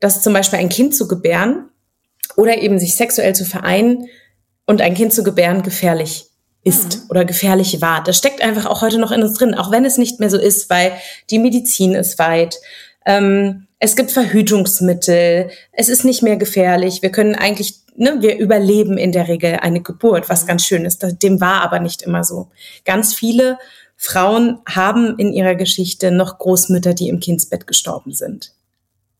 dass 0.00 0.22
zum 0.22 0.32
Beispiel 0.32 0.58
ein 0.58 0.70
Kind 0.70 0.96
zu 0.96 1.06
gebären 1.06 1.68
oder 2.36 2.60
eben 2.60 2.78
sich 2.78 2.96
sexuell 2.96 3.34
zu 3.34 3.44
vereinen 3.44 4.08
und 4.64 4.80
ein 4.80 4.94
Kind 4.94 5.12
zu 5.12 5.22
gebären 5.22 5.62
gefährlich 5.62 6.26
ist 6.64 6.96
mhm. 6.96 7.10
oder 7.10 7.24
gefährlich 7.26 7.82
war. 7.82 8.02
Das 8.02 8.16
steckt 8.16 8.40
einfach 8.40 8.64
auch 8.64 8.80
heute 8.80 8.98
noch 8.98 9.12
in 9.12 9.22
uns 9.22 9.36
drin, 9.36 9.54
auch 9.54 9.70
wenn 9.70 9.84
es 9.84 9.98
nicht 9.98 10.18
mehr 10.18 10.30
so 10.30 10.38
ist, 10.38 10.70
weil 10.70 10.92
die 11.28 11.38
Medizin 11.38 11.94
ist 11.94 12.18
weit. 12.18 12.58
Ähm, 13.04 13.66
es 13.84 13.96
gibt 13.96 14.12
Verhütungsmittel, 14.12 15.50
es 15.72 15.88
ist 15.88 16.04
nicht 16.04 16.22
mehr 16.22 16.36
gefährlich, 16.36 17.02
wir 17.02 17.10
können 17.10 17.34
eigentlich, 17.34 17.80
ne, 17.96 18.18
wir 18.20 18.38
überleben 18.38 18.96
in 18.96 19.10
der 19.10 19.26
Regel 19.26 19.56
eine 19.60 19.80
Geburt, 19.80 20.28
was 20.28 20.46
ganz 20.46 20.64
schön 20.64 20.84
ist. 20.84 21.04
Dem 21.20 21.40
war 21.40 21.62
aber 21.62 21.80
nicht 21.80 22.02
immer 22.02 22.22
so. 22.22 22.48
Ganz 22.84 23.12
viele 23.12 23.58
Frauen 23.96 24.60
haben 24.68 25.18
in 25.18 25.32
ihrer 25.32 25.56
Geschichte 25.56 26.12
noch 26.12 26.38
Großmütter, 26.38 26.94
die 26.94 27.08
im 27.08 27.18
Kindsbett 27.18 27.66
gestorben 27.66 28.12
sind. 28.12 28.52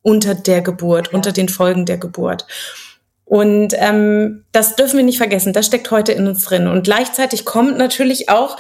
Unter 0.01 0.37
der 0.37 0.61
Geburt, 0.61 1.09
ja. 1.09 1.15
unter 1.15 1.33
den 1.33 1.49
Folgen 1.49 1.85
der 1.85 1.99
Geburt. 1.99 2.47
Und 3.25 3.75
ähm, 3.77 4.45
das 4.53 4.77
dürfen 4.77 4.97
wir 4.97 5.05
nicht 5.05 5.19
vergessen, 5.19 5.53
das 5.53 5.67
steckt 5.67 5.91
heute 5.91 6.13
in 6.13 6.29
uns 6.29 6.45
drin. 6.45 6.69
Und 6.69 6.85
gleichzeitig 6.85 7.45
kommt 7.45 7.79
natürlich 7.79 8.29
auch 8.29 8.57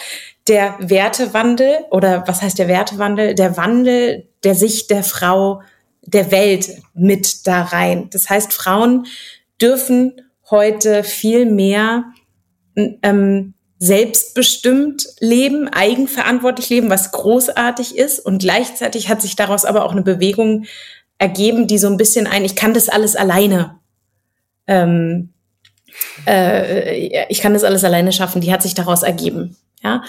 der 0.48 0.74
Wertewandel 0.80 1.84
oder 1.92 2.24
was 2.26 2.42
heißt 2.42 2.58
der 2.58 2.66
Wertewandel? 2.66 3.36
Der 3.36 3.56
Wandel 3.56 4.26
der 4.42 4.56
Sicht 4.56 4.90
der 4.90 5.04
Frau 5.04 5.62
der 6.02 6.30
Welt 6.30 6.70
mit 6.94 7.46
da 7.46 7.62
rein. 7.62 8.08
Das 8.10 8.28
heißt, 8.28 8.52
Frauen 8.52 9.06
dürfen 9.60 10.20
heute 10.50 11.04
viel 11.04 11.46
mehr 11.46 12.04
ähm, 12.74 13.54
selbstbestimmt 13.78 15.06
leben, 15.18 15.68
eigenverantwortlich 15.68 16.68
leben, 16.70 16.90
was 16.90 17.10
großartig 17.10 17.96
ist. 17.96 18.20
Und 18.20 18.38
gleichzeitig 18.38 19.08
hat 19.08 19.20
sich 19.20 19.34
daraus 19.34 19.64
aber 19.64 19.84
auch 19.84 19.92
eine 19.92 20.02
Bewegung 20.02 20.66
ergeben, 21.18 21.66
die 21.66 21.78
so 21.78 21.88
ein 21.88 21.96
bisschen 21.96 22.26
ein, 22.26 22.44
ich 22.44 22.56
kann 22.56 22.74
das 22.74 22.88
alles 22.88 23.16
alleine. 23.16 23.78
Ähm, 24.66 25.32
äh, 26.26 27.26
ich 27.28 27.40
kann 27.40 27.54
das 27.54 27.64
alles 27.64 27.84
alleine 27.84 28.12
schaffen, 28.12 28.40
die 28.40 28.52
hat 28.52 28.62
sich 28.62 28.74
daraus 28.74 29.02
ergeben. 29.02 29.56
Ja, 29.82 30.04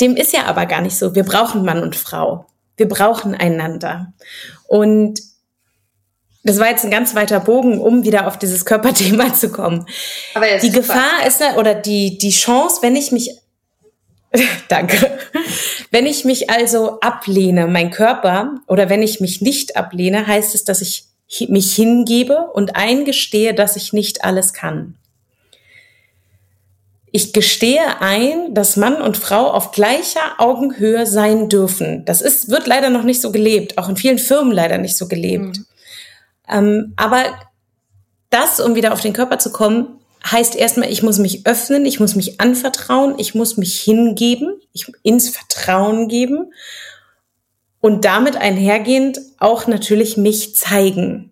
dem 0.00 0.14
ist 0.14 0.32
ja 0.32 0.44
aber 0.44 0.66
gar 0.66 0.80
nicht 0.80 0.96
so. 0.96 1.14
Wir 1.14 1.24
brauchen 1.24 1.64
Mann 1.64 1.82
und 1.82 1.96
Frau. 1.96 2.46
Wir 2.78 2.88
brauchen 2.88 3.34
einander. 3.34 4.14
Und 4.66 5.20
das 6.44 6.58
war 6.58 6.70
jetzt 6.70 6.84
ein 6.84 6.90
ganz 6.90 7.14
weiter 7.14 7.40
Bogen, 7.40 7.78
um 7.78 8.04
wieder 8.04 8.26
auf 8.26 8.38
dieses 8.38 8.64
Körperthema 8.64 9.34
zu 9.38 9.50
kommen. 9.50 9.84
Aber 10.34 10.46
die 10.46 10.68
super. 10.68 10.78
Gefahr 10.78 11.26
ist 11.26 11.42
oder 11.56 11.74
die, 11.74 12.16
die 12.16 12.30
Chance, 12.30 12.78
wenn 12.80 12.96
ich 12.96 13.12
mich, 13.12 13.36
danke, 14.68 15.18
wenn 15.90 16.06
ich 16.06 16.24
mich 16.24 16.48
also 16.48 17.00
ablehne, 17.00 17.66
mein 17.66 17.90
Körper, 17.90 18.54
oder 18.66 18.88
wenn 18.88 19.02
ich 19.02 19.20
mich 19.20 19.42
nicht 19.42 19.76
ablehne, 19.76 20.26
heißt 20.26 20.54
es, 20.54 20.64
dass 20.64 20.80
ich 20.80 21.04
mich 21.48 21.74
hingebe 21.74 22.48
und 22.54 22.76
eingestehe, 22.76 23.52
dass 23.52 23.76
ich 23.76 23.92
nicht 23.92 24.24
alles 24.24 24.54
kann. 24.54 24.97
Ich 27.12 27.32
gestehe 27.32 28.00
ein, 28.00 28.54
dass 28.54 28.76
Mann 28.76 29.00
und 29.00 29.16
Frau 29.16 29.50
auf 29.50 29.72
gleicher 29.72 30.20
Augenhöhe 30.38 31.06
sein 31.06 31.48
dürfen. 31.48 32.04
Das 32.04 32.20
ist, 32.20 32.50
wird 32.50 32.66
leider 32.66 32.90
noch 32.90 33.02
nicht 33.02 33.20
so 33.20 33.32
gelebt, 33.32 33.78
auch 33.78 33.88
in 33.88 33.96
vielen 33.96 34.18
Firmen 34.18 34.52
leider 34.52 34.78
nicht 34.78 34.96
so 34.96 35.08
gelebt. 35.08 35.58
Mhm. 35.58 35.66
Ähm, 36.50 36.92
aber 36.96 37.24
das, 38.30 38.60
um 38.60 38.74
wieder 38.74 38.92
auf 38.92 39.00
den 39.00 39.12
Körper 39.12 39.38
zu 39.38 39.52
kommen, 39.52 39.98
heißt 40.30 40.56
erstmal, 40.56 40.90
ich 40.90 41.02
muss 41.02 41.18
mich 41.18 41.46
öffnen, 41.46 41.86
ich 41.86 42.00
muss 42.00 42.14
mich 42.14 42.40
anvertrauen, 42.40 43.14
ich 43.18 43.34
muss 43.34 43.56
mich 43.56 43.80
hingeben, 43.80 44.60
ich 44.72 44.90
ins 45.02 45.30
Vertrauen 45.30 46.08
geben 46.08 46.52
und 47.80 48.04
damit 48.04 48.36
einhergehend 48.36 49.20
auch 49.38 49.66
natürlich 49.66 50.16
mich 50.16 50.54
zeigen. 50.56 51.27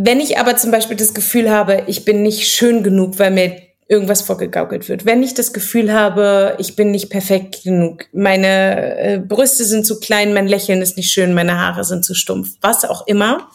Wenn 0.00 0.20
ich 0.20 0.38
aber 0.38 0.56
zum 0.56 0.70
Beispiel 0.70 0.96
das 0.96 1.12
Gefühl 1.12 1.50
habe, 1.50 1.82
ich 1.88 2.04
bin 2.04 2.22
nicht 2.22 2.46
schön 2.46 2.84
genug, 2.84 3.18
weil 3.18 3.32
mir 3.32 3.60
irgendwas 3.88 4.22
vorgegaukelt 4.22 4.88
wird. 4.88 5.04
Wenn 5.04 5.24
ich 5.24 5.34
das 5.34 5.52
Gefühl 5.52 5.92
habe, 5.92 6.54
ich 6.58 6.76
bin 6.76 6.92
nicht 6.92 7.10
perfekt 7.10 7.64
genug, 7.64 8.04
meine 8.12 8.96
äh, 8.96 9.18
Brüste 9.18 9.64
sind 9.64 9.84
zu 9.84 9.98
klein, 9.98 10.34
mein 10.34 10.46
Lächeln 10.46 10.82
ist 10.82 10.96
nicht 10.96 11.10
schön, 11.10 11.34
meine 11.34 11.58
Haare 11.58 11.82
sind 11.82 12.04
zu 12.04 12.14
stumpf, 12.14 12.50
was 12.60 12.84
auch 12.84 13.08
immer, 13.08 13.48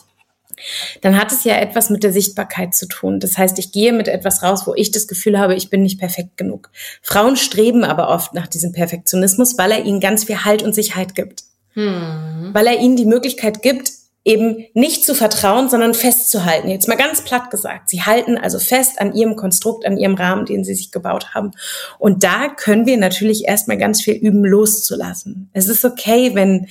dann 0.99 1.17
hat 1.17 1.31
es 1.31 1.45
ja 1.45 1.55
etwas 1.55 1.89
mit 1.89 2.03
der 2.03 2.11
Sichtbarkeit 2.11 2.75
zu 2.75 2.87
tun. 2.87 3.21
Das 3.21 3.37
heißt, 3.37 3.57
ich 3.57 3.71
gehe 3.71 3.93
mit 3.93 4.09
etwas 4.09 4.43
raus, 4.43 4.67
wo 4.67 4.73
ich 4.75 4.91
das 4.91 5.07
Gefühl 5.07 5.39
habe, 5.39 5.55
ich 5.55 5.69
bin 5.69 5.81
nicht 5.81 5.97
perfekt 5.97 6.35
genug. 6.35 6.71
Frauen 7.01 7.37
streben 7.37 7.85
aber 7.85 8.09
oft 8.09 8.33
nach 8.33 8.47
diesem 8.47 8.73
Perfektionismus, 8.73 9.57
weil 9.57 9.71
er 9.71 9.85
ihnen 9.85 10.01
ganz 10.01 10.25
viel 10.25 10.43
Halt 10.43 10.61
und 10.61 10.75
Sicherheit 10.75 11.15
gibt. 11.15 11.43
Hm. 11.73 12.49
Weil 12.51 12.67
er 12.67 12.79
ihnen 12.79 12.97
die 12.97 13.05
Möglichkeit 13.05 13.61
gibt, 13.61 14.02
eben 14.25 14.65
nicht 14.73 15.03
zu 15.03 15.15
vertrauen, 15.15 15.69
sondern 15.69 15.93
festzuhalten. 15.93 16.69
Jetzt 16.69 16.87
mal 16.87 16.95
ganz 16.95 17.21
platt 17.21 17.51
gesagt. 17.51 17.89
Sie 17.89 18.03
halten 18.03 18.37
also 18.37 18.57
fest 18.57 18.99
an 19.01 19.13
ihrem 19.13 19.35
Konstrukt, 19.35 19.85
an 19.85 19.97
ihrem 19.97 20.15
Rahmen, 20.15 20.45
den 20.45 20.63
sie 20.63 20.75
sich 20.75 20.91
gebaut 20.91 21.33
haben. 21.33 21.51
Und 21.99 22.23
da 22.23 22.47
können 22.47 22.85
wir 22.85 22.97
natürlich 22.97 23.45
erstmal 23.45 23.77
ganz 23.77 24.01
viel 24.01 24.15
üben, 24.15 24.45
loszulassen. 24.45 25.49
Es 25.53 25.67
ist 25.67 25.83
okay, 25.83 26.31
wenn 26.33 26.67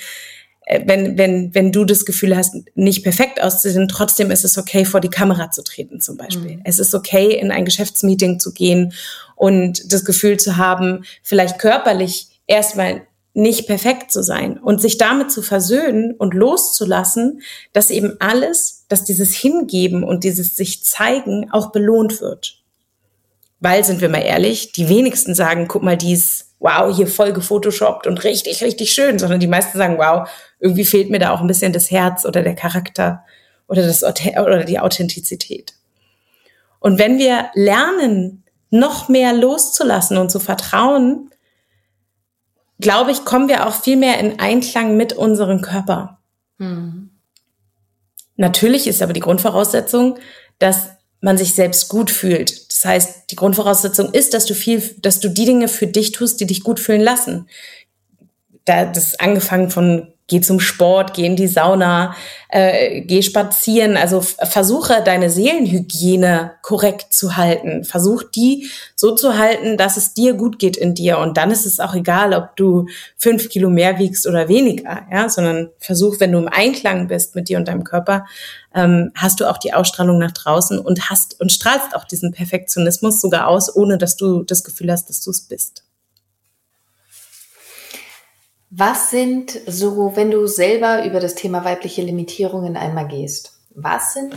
äh, 0.64 0.80
wenn, 0.86 1.18
wenn, 1.18 1.54
wenn 1.54 1.72
du 1.72 1.84
das 1.84 2.06
Gefühl 2.06 2.36
hast, 2.36 2.54
nicht 2.74 3.02
perfekt 3.02 3.42
auszusehen, 3.42 3.88
trotzdem 3.88 4.30
ist 4.30 4.44
es 4.44 4.56
okay, 4.56 4.84
vor 4.84 5.00
die 5.00 5.10
Kamera 5.10 5.50
zu 5.50 5.62
treten 5.62 6.00
zum 6.00 6.16
Beispiel. 6.16 6.56
Mhm. 6.56 6.62
Es 6.64 6.78
ist 6.78 6.94
okay, 6.94 7.34
in 7.34 7.50
ein 7.50 7.64
Geschäftsmeeting 7.64 8.38
zu 8.38 8.54
gehen 8.54 8.94
und 9.36 9.92
das 9.92 10.04
Gefühl 10.04 10.38
zu 10.38 10.56
haben, 10.56 11.04
vielleicht 11.22 11.58
körperlich 11.58 12.28
erstmal 12.46 13.02
nicht 13.34 13.66
perfekt 13.66 14.12
zu 14.12 14.22
sein 14.22 14.58
und 14.58 14.80
sich 14.80 14.98
damit 14.98 15.30
zu 15.30 15.42
versöhnen 15.42 16.12
und 16.12 16.34
loszulassen, 16.34 17.40
dass 17.72 17.90
eben 17.90 18.16
alles, 18.20 18.84
dass 18.88 19.04
dieses 19.04 19.34
Hingeben 19.34 20.04
und 20.04 20.24
dieses 20.24 20.54
sich 20.54 20.84
zeigen 20.84 21.50
auch 21.50 21.72
belohnt 21.72 22.20
wird. 22.20 22.58
Weil, 23.60 23.84
sind 23.84 24.00
wir 24.00 24.08
mal 24.08 24.22
ehrlich, 24.22 24.72
die 24.72 24.88
wenigsten 24.88 25.34
sagen, 25.34 25.68
guck 25.68 25.82
mal, 25.82 25.96
die 25.96 26.12
ist, 26.12 26.54
wow, 26.58 26.94
hier 26.94 27.06
voll 27.06 27.32
gefotoshoppt 27.32 28.06
und 28.06 28.22
richtig, 28.24 28.62
richtig 28.62 28.92
schön, 28.92 29.18
sondern 29.18 29.40
die 29.40 29.46
meisten 29.46 29.78
sagen, 29.78 29.98
wow, 29.98 30.28
irgendwie 30.60 30.84
fehlt 30.84 31.10
mir 31.10 31.18
da 31.18 31.30
auch 31.30 31.40
ein 31.40 31.46
bisschen 31.46 31.72
das 31.72 31.90
Herz 31.90 32.24
oder 32.26 32.42
der 32.42 32.54
Charakter 32.54 33.24
oder, 33.68 33.82
das, 33.82 34.02
oder 34.02 34.64
die 34.64 34.78
Authentizität. 34.78 35.74
Und 36.80 36.98
wenn 36.98 37.18
wir 37.18 37.50
lernen, 37.54 38.42
noch 38.70 39.08
mehr 39.08 39.34
loszulassen 39.34 40.16
und 40.16 40.30
zu 40.30 40.40
vertrauen, 40.40 41.30
glaube 42.82 43.12
ich, 43.12 43.24
kommen 43.24 43.48
wir 43.48 43.66
auch 43.66 43.74
viel 43.74 43.96
mehr 43.96 44.18
in 44.18 44.38
Einklang 44.38 44.96
mit 44.96 45.14
unserem 45.14 45.62
Körper. 45.62 46.18
Mhm. 46.58 47.10
Natürlich 48.36 48.86
ist 48.86 49.02
aber 49.02 49.12
die 49.12 49.20
Grundvoraussetzung, 49.20 50.18
dass 50.58 50.88
man 51.20 51.38
sich 51.38 51.54
selbst 51.54 51.88
gut 51.88 52.10
fühlt. 52.10 52.68
Das 52.70 52.84
heißt, 52.84 53.30
die 53.30 53.36
Grundvoraussetzung 53.36 54.12
ist, 54.12 54.34
dass 54.34 54.44
du 54.44 54.54
viel, 54.54 54.82
dass 54.98 55.20
du 55.20 55.28
die 55.28 55.44
Dinge 55.44 55.68
für 55.68 55.86
dich 55.86 56.12
tust, 56.12 56.40
die 56.40 56.46
dich 56.46 56.64
gut 56.64 56.80
fühlen 56.80 57.00
lassen. 57.00 57.48
Da, 58.64 58.84
das 58.84 59.18
angefangen 59.18 59.70
von 59.70 60.12
geh 60.32 60.40
zum 60.40 60.60
Sport, 60.60 61.12
geh 61.12 61.26
in 61.26 61.36
die 61.36 61.46
Sauna, 61.46 62.14
äh, 62.48 63.02
geh 63.02 63.20
spazieren. 63.22 63.98
Also 63.98 64.22
versuche 64.22 65.02
deine 65.04 65.28
Seelenhygiene 65.28 66.52
korrekt 66.62 67.12
zu 67.12 67.36
halten. 67.36 67.84
Versuch 67.84 68.22
die 68.22 68.70
so 68.96 69.14
zu 69.14 69.36
halten, 69.36 69.76
dass 69.76 69.98
es 69.98 70.14
dir 70.14 70.32
gut 70.32 70.58
geht 70.58 70.78
in 70.78 70.94
dir. 70.94 71.18
Und 71.18 71.36
dann 71.36 71.50
ist 71.50 71.66
es 71.66 71.80
auch 71.80 71.94
egal, 71.94 72.32
ob 72.32 72.56
du 72.56 72.86
fünf 73.18 73.50
Kilo 73.50 73.68
mehr 73.68 73.98
wiegst 73.98 74.26
oder 74.26 74.48
weniger, 74.48 75.02
ja, 75.12 75.28
sondern 75.28 75.68
versuch, 75.78 76.18
wenn 76.18 76.32
du 76.32 76.38
im 76.38 76.48
Einklang 76.48 77.08
bist 77.08 77.34
mit 77.34 77.50
dir 77.50 77.58
und 77.58 77.68
deinem 77.68 77.84
Körper, 77.84 78.24
ähm, 78.74 79.12
hast 79.14 79.40
du 79.40 79.50
auch 79.50 79.58
die 79.58 79.74
Ausstrahlung 79.74 80.16
nach 80.16 80.32
draußen 80.32 80.78
und 80.78 81.10
hast 81.10 81.38
und 81.40 81.52
strahlst 81.52 81.94
auch 81.94 82.04
diesen 82.04 82.32
Perfektionismus 82.32 83.20
sogar 83.20 83.48
aus, 83.48 83.74
ohne 83.74 83.98
dass 83.98 84.16
du 84.16 84.44
das 84.44 84.64
Gefühl 84.64 84.90
hast, 84.90 85.10
dass 85.10 85.20
du 85.20 85.30
es 85.30 85.42
bist. 85.42 85.84
Was 88.74 89.10
sind 89.10 89.50
so, 89.66 90.16
wenn 90.16 90.30
du 90.30 90.46
selber 90.46 91.04
über 91.04 91.20
das 91.20 91.34
Thema 91.34 91.62
weibliche 91.62 92.00
Limitierungen 92.00 92.74
einmal 92.74 93.06
gehst, 93.06 93.58
was 93.74 94.14
sind 94.14 94.34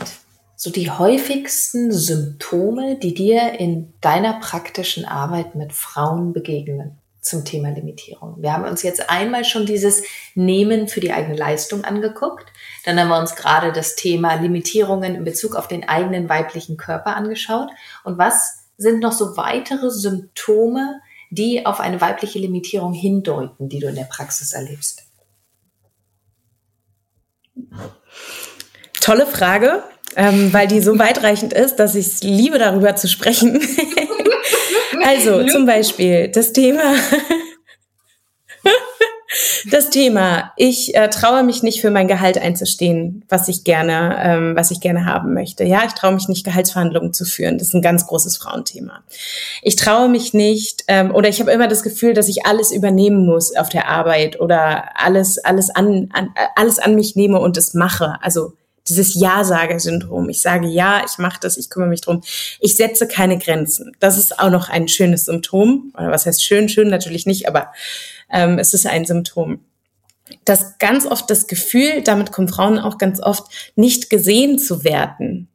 so 0.57 0.71
die 0.71 0.91
häufigsten 0.91 1.93
Symptome, 1.93 2.97
die 2.97 3.13
dir 3.13 3.57
in 3.57 3.93
deiner 4.01 4.41
praktischen 4.41 5.05
Arbeit 5.05 5.55
mit 5.55 5.71
Frauen 5.71 6.33
begegnen 6.33 6.97
zum 7.21 7.45
Thema 7.45 7.69
Limitierung? 7.69 8.35
Wir 8.39 8.51
haben 8.51 8.65
uns 8.65 8.83
jetzt 8.83 9.09
einmal 9.09 9.45
schon 9.45 9.65
dieses 9.65 10.03
Nehmen 10.33 10.89
für 10.89 10.99
die 10.99 11.13
eigene 11.13 11.37
Leistung 11.37 11.85
angeguckt. 11.85 12.51
Dann 12.83 12.99
haben 12.99 13.07
wir 13.07 13.19
uns 13.19 13.37
gerade 13.37 13.71
das 13.71 13.95
Thema 13.95 14.33
Limitierungen 14.33 15.15
in 15.15 15.23
Bezug 15.23 15.55
auf 15.55 15.69
den 15.69 15.87
eigenen 15.87 16.27
weiblichen 16.27 16.75
Körper 16.75 17.15
angeschaut. 17.15 17.69
Und 18.03 18.17
was 18.17 18.65
sind 18.75 18.99
noch 18.99 19.13
so 19.13 19.37
weitere 19.37 19.89
Symptome, 19.91 20.99
die 21.35 21.65
auf 21.65 21.79
eine 21.79 22.01
weibliche 22.01 22.39
Limitierung 22.39 22.93
hindeuten, 22.93 23.69
die 23.69 23.79
du 23.79 23.87
in 23.87 23.95
der 23.95 24.03
Praxis 24.03 24.53
erlebst? 24.53 25.03
Tolle 29.01 29.27
Frage, 29.27 29.83
ähm, 30.15 30.51
weil 30.51 30.67
die 30.67 30.81
so 30.81 30.97
weitreichend 30.97 31.53
ist, 31.53 31.75
dass 31.75 31.95
ich 31.95 32.07
es 32.07 32.23
liebe, 32.23 32.57
darüber 32.57 32.95
zu 32.95 33.07
sprechen. 33.07 33.61
also 35.03 35.45
zum 35.47 35.65
Beispiel 35.65 36.29
das 36.29 36.53
Thema 36.53 36.95
das 39.75 39.89
Thema. 39.89 40.53
Ich 40.55 40.95
äh, 40.95 41.09
traue 41.09 41.43
mich 41.43 41.61
nicht 41.61 41.81
für 41.81 41.91
mein 41.91 42.07
Gehalt 42.07 42.37
einzustehen, 42.37 43.25
was 43.27 43.49
ich 43.49 43.65
gerne, 43.65 44.15
ähm, 44.23 44.55
was 44.55 44.71
ich 44.71 44.79
gerne 44.79 45.05
haben 45.05 45.33
möchte. 45.33 45.65
Ja, 45.65 45.83
ich 45.85 45.91
traue 45.91 46.13
mich 46.13 46.29
nicht 46.29 46.45
Gehaltsverhandlungen 46.45 47.11
zu 47.11 47.25
führen. 47.25 47.57
Das 47.57 47.67
ist 47.67 47.73
ein 47.73 47.81
ganz 47.81 48.07
großes 48.07 48.37
Frauenthema. 48.37 49.03
Ich 49.61 49.75
traue 49.75 50.07
mich 50.07 50.33
nicht 50.33 50.85
ähm, 50.87 51.13
oder 51.13 51.27
ich 51.27 51.41
habe 51.41 51.51
immer 51.51 51.67
das 51.67 51.83
Gefühl, 51.83 52.13
dass 52.13 52.29
ich 52.29 52.45
alles 52.45 52.71
übernehmen 52.71 53.25
muss 53.25 53.53
auf 53.53 53.67
der 53.67 53.89
Arbeit 53.89 54.39
oder 54.39 54.91
alles 54.95 55.43
alles 55.43 55.69
an, 55.69 56.09
an 56.13 56.29
alles 56.55 56.79
an 56.79 56.95
mich 56.95 57.17
nehme 57.17 57.39
und 57.39 57.57
es 57.57 57.73
mache. 57.73 58.15
Also 58.21 58.53
dieses 58.87 59.15
Ja-Sage-Syndrom. 59.15 60.29
Ich 60.29 60.41
sage 60.41 60.67
ja, 60.67 61.03
ich 61.05 61.17
mache 61.17 61.39
das, 61.41 61.57
ich 61.57 61.69
kümmere 61.69 61.89
mich 61.89 62.01
drum. 62.01 62.21
Ich 62.59 62.75
setze 62.75 63.07
keine 63.07 63.37
Grenzen. 63.39 63.91
Das 63.99 64.17
ist 64.17 64.39
auch 64.39 64.51
noch 64.51 64.69
ein 64.69 64.87
schönes 64.87 65.25
Symptom. 65.25 65.91
Oder 65.97 66.11
was 66.11 66.25
heißt 66.25 66.43
schön? 66.43 66.69
Schön 66.69 66.89
natürlich 66.89 67.25
nicht, 67.25 67.47
aber 67.47 67.71
ähm, 68.29 68.59
es 68.59 68.73
ist 68.73 68.85
ein 68.87 69.05
Symptom. 69.05 69.59
Das 70.43 70.77
ganz 70.79 71.05
oft 71.05 71.29
das 71.29 71.47
Gefühl, 71.47 72.01
damit 72.03 72.31
kommen 72.31 72.47
Frauen 72.47 72.79
auch 72.79 72.97
ganz 72.97 73.21
oft, 73.21 73.73
nicht 73.75 74.09
gesehen 74.09 74.57
zu 74.57 74.83
werden. 74.83 75.49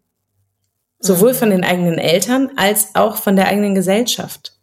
Sowohl 1.00 1.35
von 1.35 1.50
den 1.50 1.64
eigenen 1.64 1.98
Eltern 1.98 2.50
als 2.56 2.94
auch 2.94 3.16
von 3.16 3.37
der 3.37 3.48
eigenen 3.48 3.74
Gesellschaft. 3.74 4.56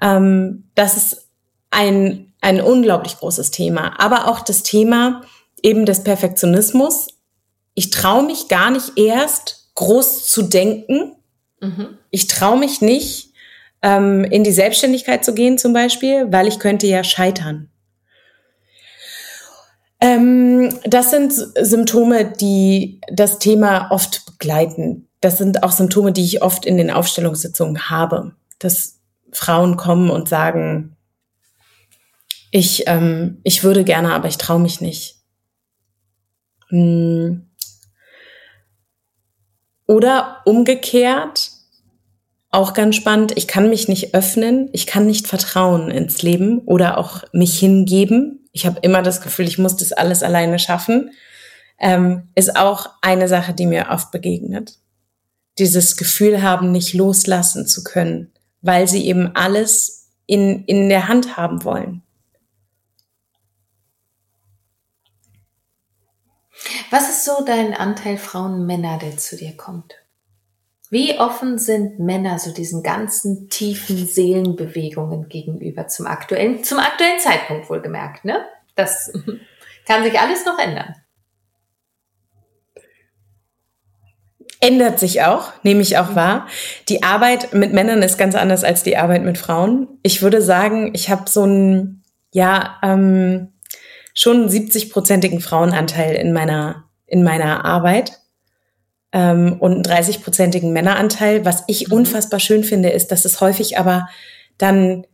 Ähm, 0.00 0.70
das 0.74 0.96
ist 0.96 1.28
ein, 1.70 2.32
ein 2.40 2.60
unglaublich 2.60 3.16
großes 3.18 3.50
Thema. 3.50 4.00
Aber 4.00 4.28
auch 4.28 4.40
das 4.40 4.62
Thema 4.62 5.22
eben 5.62 5.86
des 5.86 6.02
Perfektionismus. 6.02 7.08
Ich 7.74 7.90
traue 7.90 8.24
mich 8.24 8.48
gar 8.48 8.70
nicht 8.70 8.96
erst 8.96 9.70
groß 9.74 10.26
zu 10.26 10.42
denken, 10.42 11.16
Mhm. 11.60 11.98
Ich 12.10 12.26
traue 12.26 12.58
mich 12.58 12.80
nicht, 12.80 13.25
ähm, 13.86 14.24
in 14.24 14.42
die 14.42 14.50
Selbstständigkeit 14.50 15.24
zu 15.24 15.32
gehen 15.32 15.58
zum 15.58 15.72
Beispiel, 15.72 16.26
weil 16.32 16.48
ich 16.48 16.58
könnte 16.58 16.88
ja 16.88 17.04
scheitern. 17.04 17.70
Ähm, 20.00 20.76
das 20.84 21.12
sind 21.12 21.32
Symptome, 21.32 22.32
die 22.32 23.00
das 23.12 23.38
Thema 23.38 23.92
oft 23.92 24.26
begleiten. 24.26 25.08
Das 25.20 25.38
sind 25.38 25.62
auch 25.62 25.70
Symptome, 25.70 26.10
die 26.10 26.24
ich 26.24 26.42
oft 26.42 26.66
in 26.66 26.76
den 26.78 26.90
Aufstellungssitzungen 26.90 27.88
habe, 27.88 28.32
dass 28.58 28.98
Frauen 29.30 29.76
kommen 29.76 30.10
und 30.10 30.28
sagen, 30.28 30.96
ich, 32.50 32.88
ähm, 32.88 33.38
ich 33.44 33.62
würde 33.62 33.84
gerne, 33.84 34.14
aber 34.14 34.26
ich 34.26 34.36
traue 34.36 34.60
mich 34.60 34.80
nicht. 34.80 35.20
Hm. 36.70 37.48
Oder 39.86 40.42
umgekehrt, 40.44 41.52
auch 42.56 42.72
ganz 42.72 42.96
spannend, 42.96 43.36
ich 43.36 43.46
kann 43.46 43.68
mich 43.68 43.86
nicht 43.86 44.14
öffnen, 44.14 44.70
ich 44.72 44.86
kann 44.86 45.04
nicht 45.04 45.28
vertrauen 45.28 45.90
ins 45.90 46.22
Leben 46.22 46.60
oder 46.60 46.96
auch 46.96 47.22
mich 47.32 47.58
hingeben. 47.58 48.48
Ich 48.52 48.64
habe 48.64 48.80
immer 48.80 49.02
das 49.02 49.20
Gefühl, 49.20 49.46
ich 49.46 49.58
muss 49.58 49.76
das 49.76 49.92
alles 49.92 50.22
alleine 50.22 50.58
schaffen. 50.58 51.10
Ähm, 51.78 52.30
ist 52.34 52.56
auch 52.56 52.88
eine 53.02 53.28
Sache, 53.28 53.52
die 53.52 53.66
mir 53.66 53.88
oft 53.90 54.10
begegnet. 54.10 54.78
Dieses 55.58 55.98
Gefühl 55.98 56.42
haben, 56.42 56.72
nicht 56.72 56.94
loslassen 56.94 57.66
zu 57.66 57.84
können, 57.84 58.32
weil 58.62 58.88
sie 58.88 59.06
eben 59.06 59.36
alles 59.36 60.08
in, 60.24 60.64
in 60.64 60.88
der 60.88 61.08
Hand 61.08 61.36
haben 61.36 61.62
wollen. 61.62 62.02
Was 66.90 67.10
ist 67.10 67.26
so 67.26 67.44
dein 67.44 67.74
Anteil 67.74 68.16
Frauen-Männer, 68.16 68.98
der 68.98 69.18
zu 69.18 69.36
dir 69.36 69.54
kommt? 69.58 70.05
Wie 70.90 71.18
offen 71.18 71.58
sind 71.58 71.98
Männer 71.98 72.38
so 72.38 72.52
diesen 72.52 72.82
ganzen 72.82 73.48
tiefen 73.48 74.06
Seelenbewegungen 74.06 75.28
gegenüber 75.28 75.88
zum 75.88 76.06
aktuellen, 76.06 76.62
zum 76.62 76.78
aktuellen 76.78 77.18
Zeitpunkt 77.18 77.68
wohlgemerkt, 77.68 78.24
ne? 78.24 78.44
Das 78.76 79.12
kann 79.86 80.04
sich 80.04 80.18
alles 80.18 80.44
noch 80.44 80.58
ändern. 80.58 80.94
Ändert 84.60 84.98
sich 84.98 85.22
auch, 85.22 85.52
nehme 85.64 85.82
ich 85.82 85.98
auch 85.98 86.14
wahr. 86.14 86.46
Die 86.88 87.02
Arbeit 87.02 87.52
mit 87.52 87.72
Männern 87.72 88.02
ist 88.02 88.16
ganz 88.16 88.34
anders 88.34 88.64
als 88.64 88.82
die 88.82 88.96
Arbeit 88.96 89.22
mit 89.22 89.38
Frauen. 89.38 89.98
Ich 90.02 90.22
würde 90.22 90.40
sagen, 90.40 90.92
ich 90.94 91.10
habe 91.10 91.28
so 91.28 91.42
einen, 91.42 92.04
ja, 92.32 92.78
ähm, 92.82 93.52
schon 94.14 94.48
70-prozentigen 94.48 95.40
Frauenanteil 95.40 96.14
in 96.14 96.32
meiner, 96.32 96.84
in 97.06 97.22
meiner 97.22 97.64
Arbeit 97.64 98.18
ähm, 99.16 99.56
und 99.58 99.88
einen 99.88 100.04
30-prozentigen 100.04 100.72
Männeranteil. 100.72 101.46
Was 101.46 101.64
ich 101.66 101.88
mhm. 101.88 101.94
unfassbar 101.94 102.38
schön 102.38 102.62
finde, 102.62 102.90
ist, 102.90 103.10
dass 103.10 103.24
es 103.24 103.40
häufig 103.40 103.78
aber 103.78 104.08
dann 104.58 105.06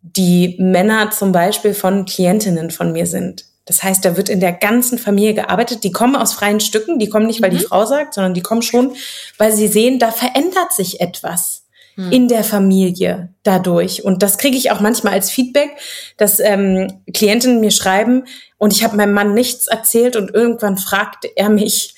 die 0.00 0.56
Männer 0.58 1.10
zum 1.10 1.30
Beispiel 1.30 1.74
von 1.74 2.06
Klientinnen 2.06 2.70
von 2.70 2.90
mir 2.92 3.06
sind. 3.06 3.44
Das 3.66 3.82
heißt, 3.82 4.02
da 4.02 4.16
wird 4.16 4.30
in 4.30 4.40
der 4.40 4.52
ganzen 4.52 4.96
Familie 4.96 5.34
gearbeitet. 5.34 5.84
Die 5.84 5.92
kommen 5.92 6.16
aus 6.16 6.32
freien 6.32 6.60
Stücken, 6.60 6.98
die 6.98 7.10
kommen 7.10 7.26
nicht, 7.26 7.42
weil 7.42 7.52
mhm. 7.52 7.58
die 7.58 7.64
Frau 7.64 7.84
sagt, 7.84 8.14
sondern 8.14 8.32
die 8.32 8.40
kommen 8.40 8.62
schon, 8.62 8.94
weil 9.36 9.52
sie 9.52 9.68
sehen, 9.68 9.98
da 9.98 10.10
verändert 10.10 10.72
sich 10.72 11.02
etwas 11.02 11.66
mhm. 11.96 12.10
in 12.10 12.28
der 12.28 12.44
Familie 12.44 13.28
dadurch. 13.42 14.04
Und 14.04 14.22
das 14.22 14.38
kriege 14.38 14.56
ich 14.56 14.70
auch 14.70 14.80
manchmal 14.80 15.12
als 15.12 15.30
Feedback, 15.30 15.68
dass 16.16 16.40
ähm, 16.40 17.02
Klientinnen 17.12 17.60
mir 17.60 17.70
schreiben 17.70 18.24
und 18.56 18.72
ich 18.72 18.82
habe 18.84 18.96
meinem 18.96 19.12
Mann 19.12 19.34
nichts 19.34 19.66
erzählt 19.66 20.16
und 20.16 20.34
irgendwann 20.34 20.78
fragt 20.78 21.26
er 21.36 21.50
mich, 21.50 21.94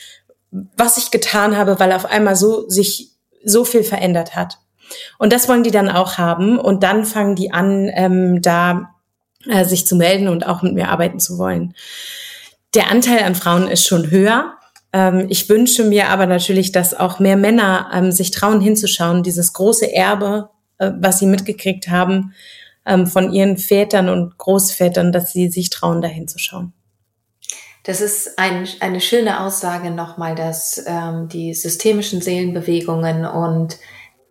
was 0.53 0.99
ich 0.99 1.11
getan 1.11 1.57
habe, 1.57 1.81
weil 1.81 1.93
auf 1.93 2.05
einmal 2.05 2.37
so 2.37 2.69
sich 2.69 3.13
so 3.45 3.65
viel 3.65 3.83
verändert 3.83 4.37
hat. 4.37 4.59
Und 5.19 5.33
das 5.33 5.49
wollen 5.49 5.63
die 5.63 5.71
dann 5.71 5.89
auch 5.89 6.19
haben. 6.19 6.59
Und 6.59 6.83
dann 6.83 7.05
fangen 7.05 7.35
die 7.35 7.53
an, 7.53 7.91
ähm, 7.95 8.43
da 8.43 8.91
äh, 9.49 9.65
sich 9.65 9.87
zu 9.87 9.97
melden 9.97 10.29
und 10.29 10.47
auch 10.47 10.63
mit 10.63 10.75
mir 10.75 10.89
arbeiten 10.89 11.19
zu 11.19 11.39
wollen. 11.39 11.75
Der 12.75 12.91
Anteil 12.91 13.23
an 13.25 13.35
Frauen 13.35 13.69
ist 13.69 13.87
schon 13.87 14.11
höher. 14.11 14.55
Ähm, 14.93 15.27
ich 15.29 15.49
wünsche 15.49 15.85
mir 15.85 16.09
aber 16.09 16.27
natürlich, 16.27 16.73
dass 16.73 16.95
auch 16.95 17.19
mehr 17.19 17.37
Männer 17.37 17.91
ähm, 17.93 18.13
sich 18.13 18.31
trauen 18.31 18.61
hinzuschauen, 18.61 19.23
dieses 19.23 19.53
große 19.55 19.93
Erbe, 19.93 20.51
äh, 20.79 20.93
was 20.99 21.19
sie 21.19 21.27
mitgekriegt 21.27 21.89
haben 21.89 22.35
ähm, 22.85 23.07
von 23.07 23.33
ihren 23.33 23.57
Vätern 23.57 24.09
und 24.09 24.37
Großvätern, 24.39 25.13
dass 25.13 25.33
sie 25.33 25.49
sich 25.49 25.71
trauen, 25.71 26.03
da 26.03 26.09
hinzuschauen. 26.09 26.73
Das 27.83 28.01
ist 28.01 28.39
ein, 28.39 28.69
eine 28.81 29.01
schöne 29.01 29.41
Aussage 29.41 29.91
nochmal, 29.91 30.35
dass 30.35 30.83
ähm, 30.87 31.29
die 31.29 31.53
systemischen 31.53 32.21
Seelenbewegungen 32.21 33.27
und 33.27 33.79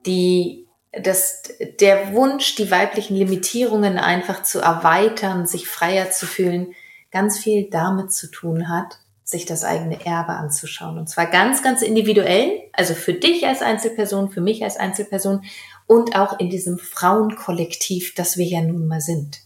die, 0.06 0.68
dass 0.94 1.44
der 1.80 2.14
Wunsch, 2.14 2.56
die 2.56 2.72
weiblichen 2.72 3.16
Limitierungen 3.16 3.98
einfach 3.98 4.44
zu 4.44 4.60
erweitern, 4.60 5.46
sich 5.46 5.68
freier 5.68 6.12
zu 6.12 6.26
fühlen, 6.26 6.74
ganz 7.12 7.40
viel 7.40 7.70
damit 7.70 8.14
zu 8.14 8.32
tun 8.32 8.70
hat, 8.70 9.00
sich 9.24 9.46
das 9.46 9.66
eigene 9.66 10.06
Erbe 10.06 10.32
anzuschauen. 10.32 10.98
Und 10.98 11.10
zwar 11.10 11.26
ganz, 11.26 11.62
ganz 11.62 11.82
individuell, 11.82 12.70
also 12.72 12.94
für 12.94 13.14
dich 13.14 13.46
als 13.48 13.62
Einzelperson, 13.62 14.32
für 14.32 14.42
mich 14.42 14.64
als 14.64 14.78
Einzelperson 14.78 15.44
und 15.88 16.16
auch 16.16 16.40
in 16.40 16.50
diesem 16.50 16.78
Frauenkollektiv, 16.78 18.14
das 18.16 18.38
wir 18.38 18.46
ja 18.46 18.62
nun 18.62 18.88
mal 18.88 19.02
sind. 19.02 19.42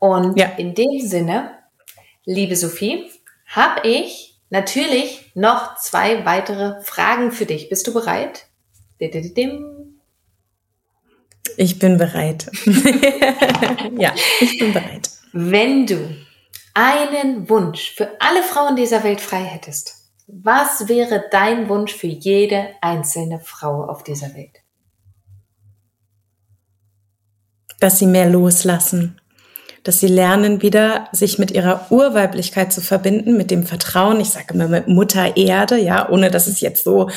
Und 0.00 0.36
ja. 0.36 0.46
in 0.56 0.74
dem 0.74 0.98
Sinne, 1.00 1.52
liebe 2.24 2.56
Sophie, 2.56 3.08
habe 3.46 3.86
ich 3.86 4.40
natürlich 4.48 5.30
noch 5.34 5.76
zwei 5.76 6.24
weitere 6.24 6.82
Fragen 6.82 7.30
für 7.30 7.46
dich. 7.46 7.68
Bist 7.68 7.86
du 7.86 7.94
bereit? 7.94 8.46
Ich 11.56 11.78
bin 11.78 11.98
bereit. 11.98 12.50
ja, 13.98 14.14
ich 14.40 14.58
bin 14.58 14.72
bereit. 14.72 15.10
Wenn 15.32 15.86
du 15.86 16.16
einen 16.74 17.48
Wunsch 17.48 17.92
für 17.94 18.10
alle 18.20 18.42
Frauen 18.42 18.76
dieser 18.76 19.04
Welt 19.04 19.20
frei 19.20 19.44
hättest, 19.44 20.00
was 20.26 20.88
wäre 20.88 21.24
dein 21.30 21.68
Wunsch 21.68 21.92
für 21.92 22.06
jede 22.06 22.68
einzelne 22.80 23.40
Frau 23.40 23.84
auf 23.84 24.02
dieser 24.02 24.34
Welt? 24.34 24.58
Dass 27.80 27.98
sie 27.98 28.06
mehr 28.06 28.30
loslassen, 28.30 29.19
dass 29.82 30.00
sie 30.00 30.08
lernen, 30.08 30.62
wieder 30.62 31.08
sich 31.12 31.38
mit 31.38 31.50
ihrer 31.50 31.86
Urweiblichkeit 31.90 32.72
zu 32.72 32.80
verbinden, 32.80 33.36
mit 33.36 33.50
dem 33.50 33.64
Vertrauen. 33.64 34.20
Ich 34.20 34.30
sage 34.30 34.54
immer 34.54 34.68
mit 34.68 34.88
Mutter 34.88 35.36
Erde, 35.36 35.78
ja, 35.78 36.08
ohne 36.08 36.30
dass 36.30 36.46
es 36.46 36.60
jetzt 36.60 36.84
so 36.84 37.10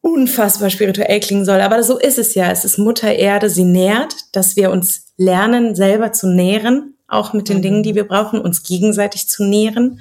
unfassbar 0.00 0.70
spirituell 0.70 1.20
klingen 1.20 1.44
soll. 1.44 1.60
Aber 1.60 1.82
so 1.82 1.98
ist 1.98 2.18
es 2.18 2.34
ja. 2.34 2.50
Es 2.50 2.64
ist 2.64 2.78
Mutter 2.78 3.12
Erde, 3.12 3.50
sie 3.50 3.64
nährt, 3.64 4.14
dass 4.32 4.56
wir 4.56 4.70
uns 4.70 5.12
lernen, 5.16 5.74
selber 5.74 6.12
zu 6.12 6.28
nähren, 6.28 6.94
auch 7.08 7.32
mit 7.32 7.48
den 7.48 7.62
Dingen, 7.62 7.82
die 7.82 7.94
wir 7.94 8.06
brauchen, 8.06 8.40
uns 8.40 8.62
gegenseitig 8.62 9.28
zu 9.28 9.44
nähren. 9.44 10.00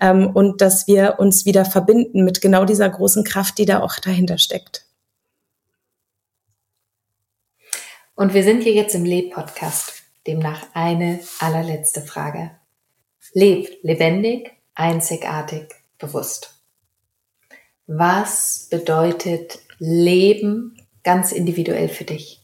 Ähm, 0.00 0.28
und 0.28 0.60
dass 0.60 0.86
wir 0.86 1.16
uns 1.18 1.46
wieder 1.46 1.64
verbinden 1.64 2.24
mit 2.24 2.40
genau 2.40 2.64
dieser 2.64 2.88
großen 2.88 3.24
Kraft, 3.24 3.58
die 3.58 3.64
da 3.64 3.80
auch 3.80 3.96
dahinter 3.96 4.38
steckt. 4.38 4.84
Und 8.14 8.32
wir 8.32 8.42
sind 8.42 8.62
hier 8.62 8.72
jetzt 8.72 8.94
im 8.94 9.04
Leb-Podcast. 9.04 10.05
Demnach 10.26 10.66
eine 10.74 11.20
allerletzte 11.38 12.00
Frage. 12.00 12.50
Leb 13.32 13.68
lebendig, 13.82 14.52
einzigartig, 14.74 15.68
bewusst. 15.98 16.62
Was 17.86 18.66
bedeutet 18.70 19.60
Leben 19.78 20.76
ganz 21.04 21.32
individuell 21.32 21.88
für 21.88 22.04
dich? 22.04 22.42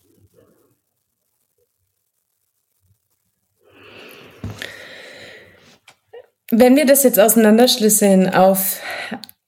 Wenn 6.51 6.77
wir 6.77 6.85
das 6.85 7.03
jetzt 7.03 7.19
auseinanderschlüsseln 7.19 8.29
auf 8.29 8.81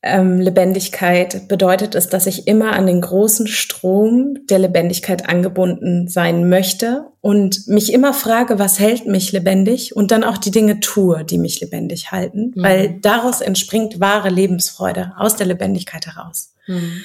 ähm, 0.05 0.39
Lebendigkeit 0.39 1.49
bedeutet 1.49 1.95
es, 1.95 2.09
dass 2.09 2.27
ich 2.27 2.47
immer 2.47 2.75
an 2.75 2.87
den 2.87 3.01
großen 3.01 3.47
Strom 3.47 4.47
der 4.51 4.59
Lebendigkeit 4.59 5.29
angebunden 5.29 6.09
sein 6.09 6.51
möchte 6.51 7.07
und 7.23 7.67
mich 7.69 7.91
immer 7.91 8.13
frage, 8.13 8.59
was 8.59 8.79
hält 8.79 9.07
mich 9.07 9.33
lebendig 9.33 9.97
und 9.97 10.11
dann 10.11 10.23
auch 10.23 10.37
die 10.37 10.51
Dinge 10.51 10.81
tue, 10.81 11.25
die 11.25 11.39
mich 11.39 11.61
lebendig 11.61 12.13
halten, 12.13 12.53
mhm. 12.55 12.63
weil 12.63 12.99
daraus 13.01 13.41
entspringt 13.41 13.99
wahre 13.99 14.29
Lebensfreude 14.29 15.13
aus 15.17 15.37
der 15.37 15.47
Lebendigkeit 15.47 16.07
heraus. 16.07 16.53
Mhm. 16.67 17.01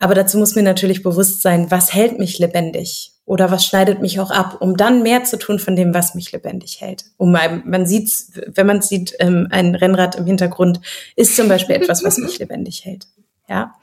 Aber 0.00 0.16
dazu 0.16 0.36
muss 0.36 0.56
mir 0.56 0.64
natürlich 0.64 1.04
bewusst 1.04 1.42
sein, 1.42 1.70
was 1.70 1.94
hält 1.94 2.18
mich 2.18 2.40
lebendig 2.40 3.11
oder 3.24 3.50
was 3.50 3.64
schneidet 3.64 4.00
mich 4.00 4.18
auch 4.20 4.30
ab, 4.30 4.56
um 4.60 4.76
dann 4.76 5.02
mehr 5.02 5.24
zu 5.24 5.38
tun 5.38 5.58
von 5.58 5.76
dem, 5.76 5.94
was 5.94 6.14
mich 6.14 6.32
lebendig 6.32 6.80
hält. 6.80 7.04
Um 7.16 7.32
man 7.32 7.86
sieht, 7.86 8.12
wenn 8.54 8.66
man 8.66 8.82
sieht, 8.82 9.14
ähm, 9.20 9.48
ein 9.50 9.74
Rennrad 9.74 10.16
im 10.16 10.26
Hintergrund 10.26 10.80
ist 11.14 11.36
zum 11.36 11.48
Beispiel 11.48 11.76
etwas, 11.76 12.04
was 12.04 12.18
mich 12.18 12.38
lebendig 12.40 12.84
hält. 12.84 13.06
Ja, 13.48 13.74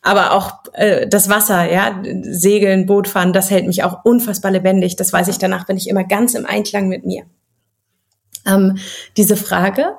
aber 0.00 0.32
auch 0.32 0.62
äh, 0.72 1.06
das 1.06 1.28
Wasser, 1.28 1.70
ja, 1.70 2.02
Segeln, 2.22 2.86
Boot 2.86 3.08
fahren, 3.08 3.32
das 3.32 3.50
hält 3.50 3.66
mich 3.66 3.84
auch 3.84 4.04
unfassbar 4.04 4.50
lebendig. 4.50 4.96
Das 4.96 5.12
weiß 5.12 5.28
ich 5.28 5.38
danach, 5.38 5.66
bin 5.66 5.76
ich 5.76 5.88
immer 5.88 6.04
ganz 6.04 6.34
im 6.34 6.46
Einklang 6.46 6.88
mit 6.88 7.04
mir. 7.04 7.24
ähm, 8.46 8.78
diese 9.16 9.36
Frage. 9.36 9.96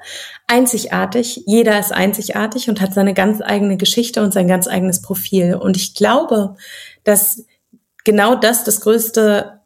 Einzigartig, 0.47 1.43
jeder 1.45 1.79
ist 1.79 1.93
einzigartig 1.93 2.69
und 2.69 2.81
hat 2.81 2.93
seine 2.93 3.13
ganz 3.13 3.41
eigene 3.41 3.77
Geschichte 3.77 4.21
und 4.21 4.33
sein 4.33 4.47
ganz 4.47 4.67
eigenes 4.67 5.01
Profil. 5.01 5.55
Und 5.55 5.77
ich 5.77 5.95
glaube, 5.95 6.55
dass 7.03 7.45
genau 8.03 8.35
das 8.35 8.63
das 8.63 8.81
größte, 8.81 9.61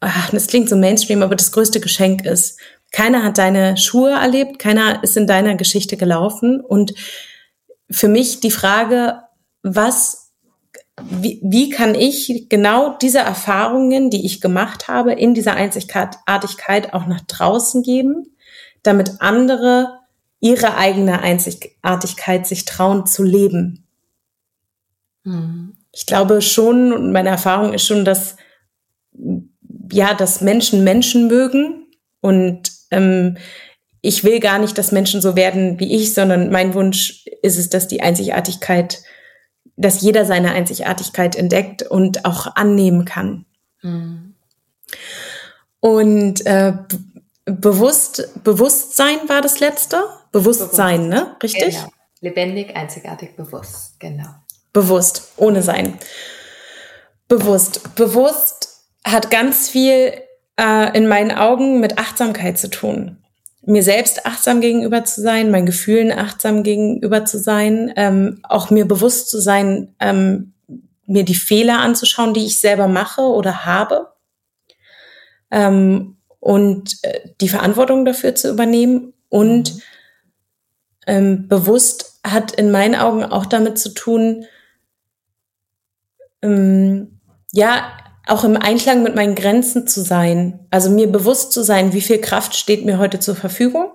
ach, 0.00 0.30
das 0.30 0.46
klingt 0.46 0.68
so 0.68 0.76
Mainstream, 0.76 1.22
aber 1.22 1.36
das 1.36 1.52
größte 1.52 1.80
Geschenk 1.80 2.24
ist. 2.24 2.58
Keiner 2.92 3.22
hat 3.22 3.38
deine 3.38 3.76
Schuhe 3.76 4.10
erlebt, 4.10 4.58
keiner 4.58 5.02
ist 5.02 5.16
in 5.16 5.26
deiner 5.26 5.54
Geschichte 5.54 5.96
gelaufen. 5.96 6.60
Und 6.60 6.94
für 7.90 8.08
mich 8.08 8.40
die 8.40 8.50
Frage, 8.50 9.22
was, 9.62 10.32
wie, 11.00 11.40
wie 11.42 11.70
kann 11.70 11.94
ich 11.94 12.46
genau 12.48 12.96
diese 12.98 13.18
Erfahrungen, 13.20 14.10
die 14.10 14.26
ich 14.26 14.40
gemacht 14.40 14.88
habe, 14.88 15.12
in 15.12 15.34
dieser 15.34 15.54
Einzigartigkeit 15.54 16.92
auch 16.94 17.06
nach 17.06 17.20
draußen 17.22 17.82
geben, 17.82 18.34
damit 18.82 19.20
andere 19.20 19.98
ihre 20.40 20.76
eigene 20.76 21.20
Einzigartigkeit 21.20 22.46
sich 22.46 22.64
trauen 22.64 23.06
zu 23.06 23.22
leben? 23.22 23.86
Mhm. 25.24 25.76
Ich 25.92 26.06
glaube 26.06 26.40
schon, 26.42 26.92
und 26.92 27.12
meine 27.12 27.30
Erfahrung 27.30 27.72
ist 27.72 27.86
schon, 27.86 28.04
dass, 28.04 28.36
ja, 29.92 30.14
dass 30.14 30.40
Menschen 30.40 30.84
Menschen 30.84 31.26
mögen 31.26 31.86
und 32.20 32.70
ähm, 32.90 33.36
ich 34.02 34.24
will 34.24 34.40
gar 34.40 34.58
nicht, 34.58 34.78
dass 34.78 34.92
Menschen 34.92 35.20
so 35.20 35.36
werden 35.36 35.78
wie 35.78 35.94
ich, 35.94 36.14
sondern 36.14 36.50
mein 36.50 36.74
Wunsch 36.74 37.26
ist 37.42 37.58
es, 37.58 37.68
dass 37.68 37.88
die 37.88 38.02
Einzigartigkeit, 38.02 39.02
dass 39.76 40.00
jeder 40.00 40.24
seine 40.24 40.52
Einzigartigkeit 40.52 41.36
entdeckt 41.36 41.82
und 41.82 42.24
auch 42.24 42.54
annehmen 42.56 43.04
kann. 43.04 43.44
Mhm. 43.82 44.34
Und 45.80 46.46
äh, 46.46 46.74
bewusst, 47.44 48.28
Bewusstsein 48.44 49.28
war 49.28 49.40
das 49.40 49.60
letzte? 49.60 50.02
Bewusstsein, 50.32 51.10
Bewusst. 51.10 51.24
ne? 51.26 51.36
Richtig? 51.42 51.74
Genau. 51.76 51.92
Lebendig, 52.20 52.76
einzigartig, 52.76 53.34
bewusst, 53.34 53.98
genau. 53.98 54.28
Bewusst, 54.72 55.32
ohne 55.36 55.62
sein. 55.62 55.98
Bewusst. 57.28 57.94
Bewusst 57.96 58.84
hat 59.04 59.30
ganz 59.30 59.68
viel 59.68 60.12
äh, 60.58 60.96
in 60.96 61.08
meinen 61.08 61.32
Augen 61.32 61.80
mit 61.80 61.98
Achtsamkeit 61.98 62.58
zu 62.58 62.70
tun. 62.70 63.18
Mir 63.62 63.82
selbst 63.82 64.26
achtsam 64.26 64.60
gegenüber 64.60 65.04
zu 65.04 65.20
sein, 65.20 65.50
meinen 65.50 65.66
Gefühlen 65.66 66.12
achtsam 66.12 66.62
gegenüber 66.62 67.24
zu 67.24 67.38
sein, 67.38 67.92
ähm, 67.96 68.40
auch 68.42 68.70
mir 68.70 68.86
bewusst 68.86 69.30
zu 69.30 69.40
sein, 69.40 69.94
ähm, 70.00 70.54
mir 71.06 71.24
die 71.24 71.34
Fehler 71.34 71.80
anzuschauen, 71.80 72.34
die 72.34 72.46
ich 72.46 72.60
selber 72.60 72.88
mache 72.88 73.22
oder 73.22 73.64
habe. 73.64 74.12
Ähm, 75.50 76.16
und 76.38 76.98
äh, 77.02 77.20
die 77.40 77.48
Verantwortung 77.48 78.04
dafür 78.04 78.34
zu 78.34 78.48
übernehmen 78.48 79.12
und 79.28 79.74
mhm. 79.74 79.80
ähm, 81.06 81.48
bewusst 81.48 82.20
hat 82.24 82.52
in 82.52 82.70
meinen 82.70 82.94
Augen 82.94 83.24
auch 83.24 83.46
damit 83.46 83.78
zu 83.78 83.92
tun, 83.92 84.46
ähm, 86.42 87.20
ja, 87.52 87.92
auch 88.26 88.44
im 88.44 88.56
Einklang 88.56 89.02
mit 89.02 89.14
meinen 89.14 89.34
Grenzen 89.34 89.86
zu 89.86 90.02
sein. 90.02 90.60
Also 90.70 90.90
mir 90.90 91.10
bewusst 91.10 91.52
zu 91.52 91.62
sein, 91.62 91.92
wie 91.92 92.00
viel 92.00 92.18
Kraft 92.18 92.54
steht 92.54 92.84
mir 92.84 92.98
heute 92.98 93.18
zur 93.18 93.34
Verfügung, 93.34 93.86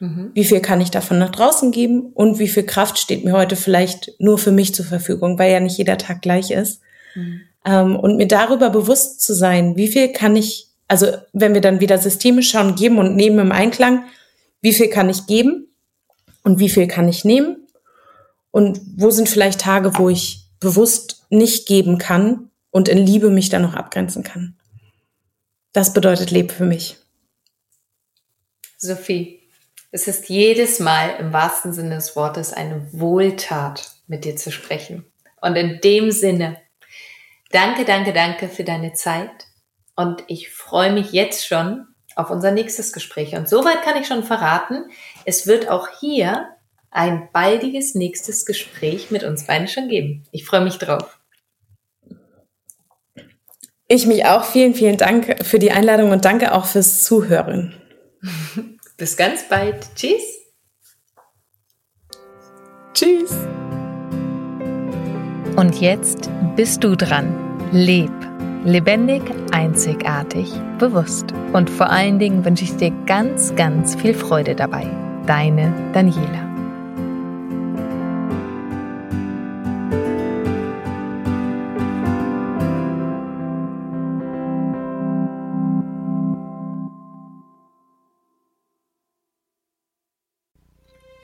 mhm. 0.00 0.30
wie 0.34 0.44
viel 0.44 0.60
kann 0.60 0.80
ich 0.80 0.90
davon 0.90 1.18
nach 1.18 1.30
draußen 1.30 1.70
geben 1.70 2.10
und 2.12 2.38
wie 2.38 2.48
viel 2.48 2.64
Kraft 2.64 2.98
steht 2.98 3.24
mir 3.24 3.32
heute 3.32 3.56
vielleicht 3.56 4.12
nur 4.18 4.38
für 4.38 4.50
mich 4.50 4.74
zur 4.74 4.84
Verfügung, 4.84 5.38
weil 5.38 5.52
ja 5.52 5.60
nicht 5.60 5.78
jeder 5.78 5.98
Tag 5.98 6.22
gleich 6.22 6.50
ist. 6.50 6.80
Mhm. 7.14 7.40
Ähm, 7.64 7.96
und 7.96 8.16
mir 8.16 8.26
darüber 8.26 8.70
bewusst 8.70 9.22
zu 9.22 9.34
sein, 9.34 9.76
wie 9.76 9.88
viel 9.88 10.12
kann 10.12 10.34
ich, 10.34 10.68
also 10.88 11.06
wenn 11.32 11.54
wir 11.54 11.60
dann 11.60 11.80
wieder 11.80 11.98
systemisch 11.98 12.50
schauen, 12.50 12.74
geben 12.74 12.98
und 12.98 13.14
nehmen 13.14 13.38
im 13.38 13.52
Einklang, 13.52 14.04
wie 14.60 14.72
viel 14.72 14.88
kann 14.88 15.08
ich 15.08 15.26
geben 15.26 15.68
und 16.42 16.58
wie 16.58 16.68
viel 16.68 16.88
kann 16.88 17.08
ich 17.08 17.24
nehmen 17.24 17.58
und 18.50 18.80
wo 18.96 19.10
sind 19.10 19.28
vielleicht 19.28 19.60
Tage, 19.60 19.98
wo 19.98 20.08
ich 20.08 20.46
bewusst 20.58 21.17
nicht 21.28 21.66
geben 21.66 21.98
kann 21.98 22.50
und 22.70 22.88
in 22.88 22.98
Liebe 22.98 23.30
mich 23.30 23.48
dann 23.48 23.62
noch 23.62 23.74
abgrenzen 23.74 24.22
kann. 24.22 24.56
Das 25.72 25.92
bedeutet 25.92 26.30
Leben 26.30 26.50
für 26.50 26.64
mich. 26.64 26.96
Sophie, 28.76 29.40
es 29.90 30.06
ist 30.06 30.28
jedes 30.28 30.80
Mal 30.80 31.16
im 31.18 31.32
wahrsten 31.32 31.72
Sinne 31.72 31.96
des 31.96 32.14
Wortes 32.14 32.52
eine 32.52 32.92
Wohltat, 32.92 33.92
mit 34.06 34.24
dir 34.24 34.36
zu 34.36 34.50
sprechen. 34.50 35.04
Und 35.40 35.56
in 35.56 35.80
dem 35.80 36.10
Sinne, 36.10 36.60
danke, 37.50 37.84
danke, 37.84 38.12
danke 38.12 38.48
für 38.48 38.64
deine 38.64 38.92
Zeit. 38.94 39.46
Und 39.96 40.24
ich 40.26 40.50
freue 40.50 40.92
mich 40.92 41.12
jetzt 41.12 41.46
schon 41.46 41.86
auf 42.16 42.30
unser 42.30 42.50
nächstes 42.50 42.92
Gespräch. 42.92 43.34
Und 43.34 43.48
soweit 43.48 43.82
kann 43.82 44.00
ich 44.00 44.06
schon 44.06 44.24
verraten, 44.24 44.84
es 45.24 45.46
wird 45.46 45.68
auch 45.68 45.88
hier 46.00 46.48
ein 46.90 47.28
baldiges 47.32 47.94
nächstes 47.94 48.44
Gespräch 48.46 49.10
mit 49.10 49.22
uns 49.22 49.46
beiden 49.46 49.68
schon 49.68 49.88
geben. 49.88 50.24
Ich 50.32 50.44
freue 50.44 50.62
mich 50.62 50.78
drauf. 50.78 51.17
Ich 53.88 54.06
mich 54.06 54.26
auch. 54.26 54.44
Vielen, 54.44 54.74
vielen 54.74 54.98
Dank 54.98 55.44
für 55.44 55.58
die 55.58 55.72
Einladung 55.72 56.10
und 56.10 56.24
danke 56.24 56.52
auch 56.52 56.66
fürs 56.66 57.02
Zuhören. 57.04 57.74
Bis 58.98 59.16
ganz 59.16 59.48
bald. 59.48 59.76
Tschüss. 59.94 60.22
Tschüss. 62.92 63.32
Und 65.56 65.80
jetzt 65.80 66.28
bist 66.56 66.84
du 66.84 66.94
dran. 66.94 67.34
Leb. 67.72 68.10
Lebendig, 68.64 69.22
einzigartig, 69.52 70.52
bewusst. 70.78 71.32
Und 71.52 71.70
vor 71.70 71.88
allen 71.88 72.18
Dingen 72.18 72.44
wünsche 72.44 72.64
ich 72.64 72.76
dir 72.76 72.90
ganz, 73.06 73.54
ganz 73.56 73.94
viel 73.94 74.12
Freude 74.14 74.54
dabei. 74.54 74.86
Deine 75.26 75.72
Daniela. 75.94 76.47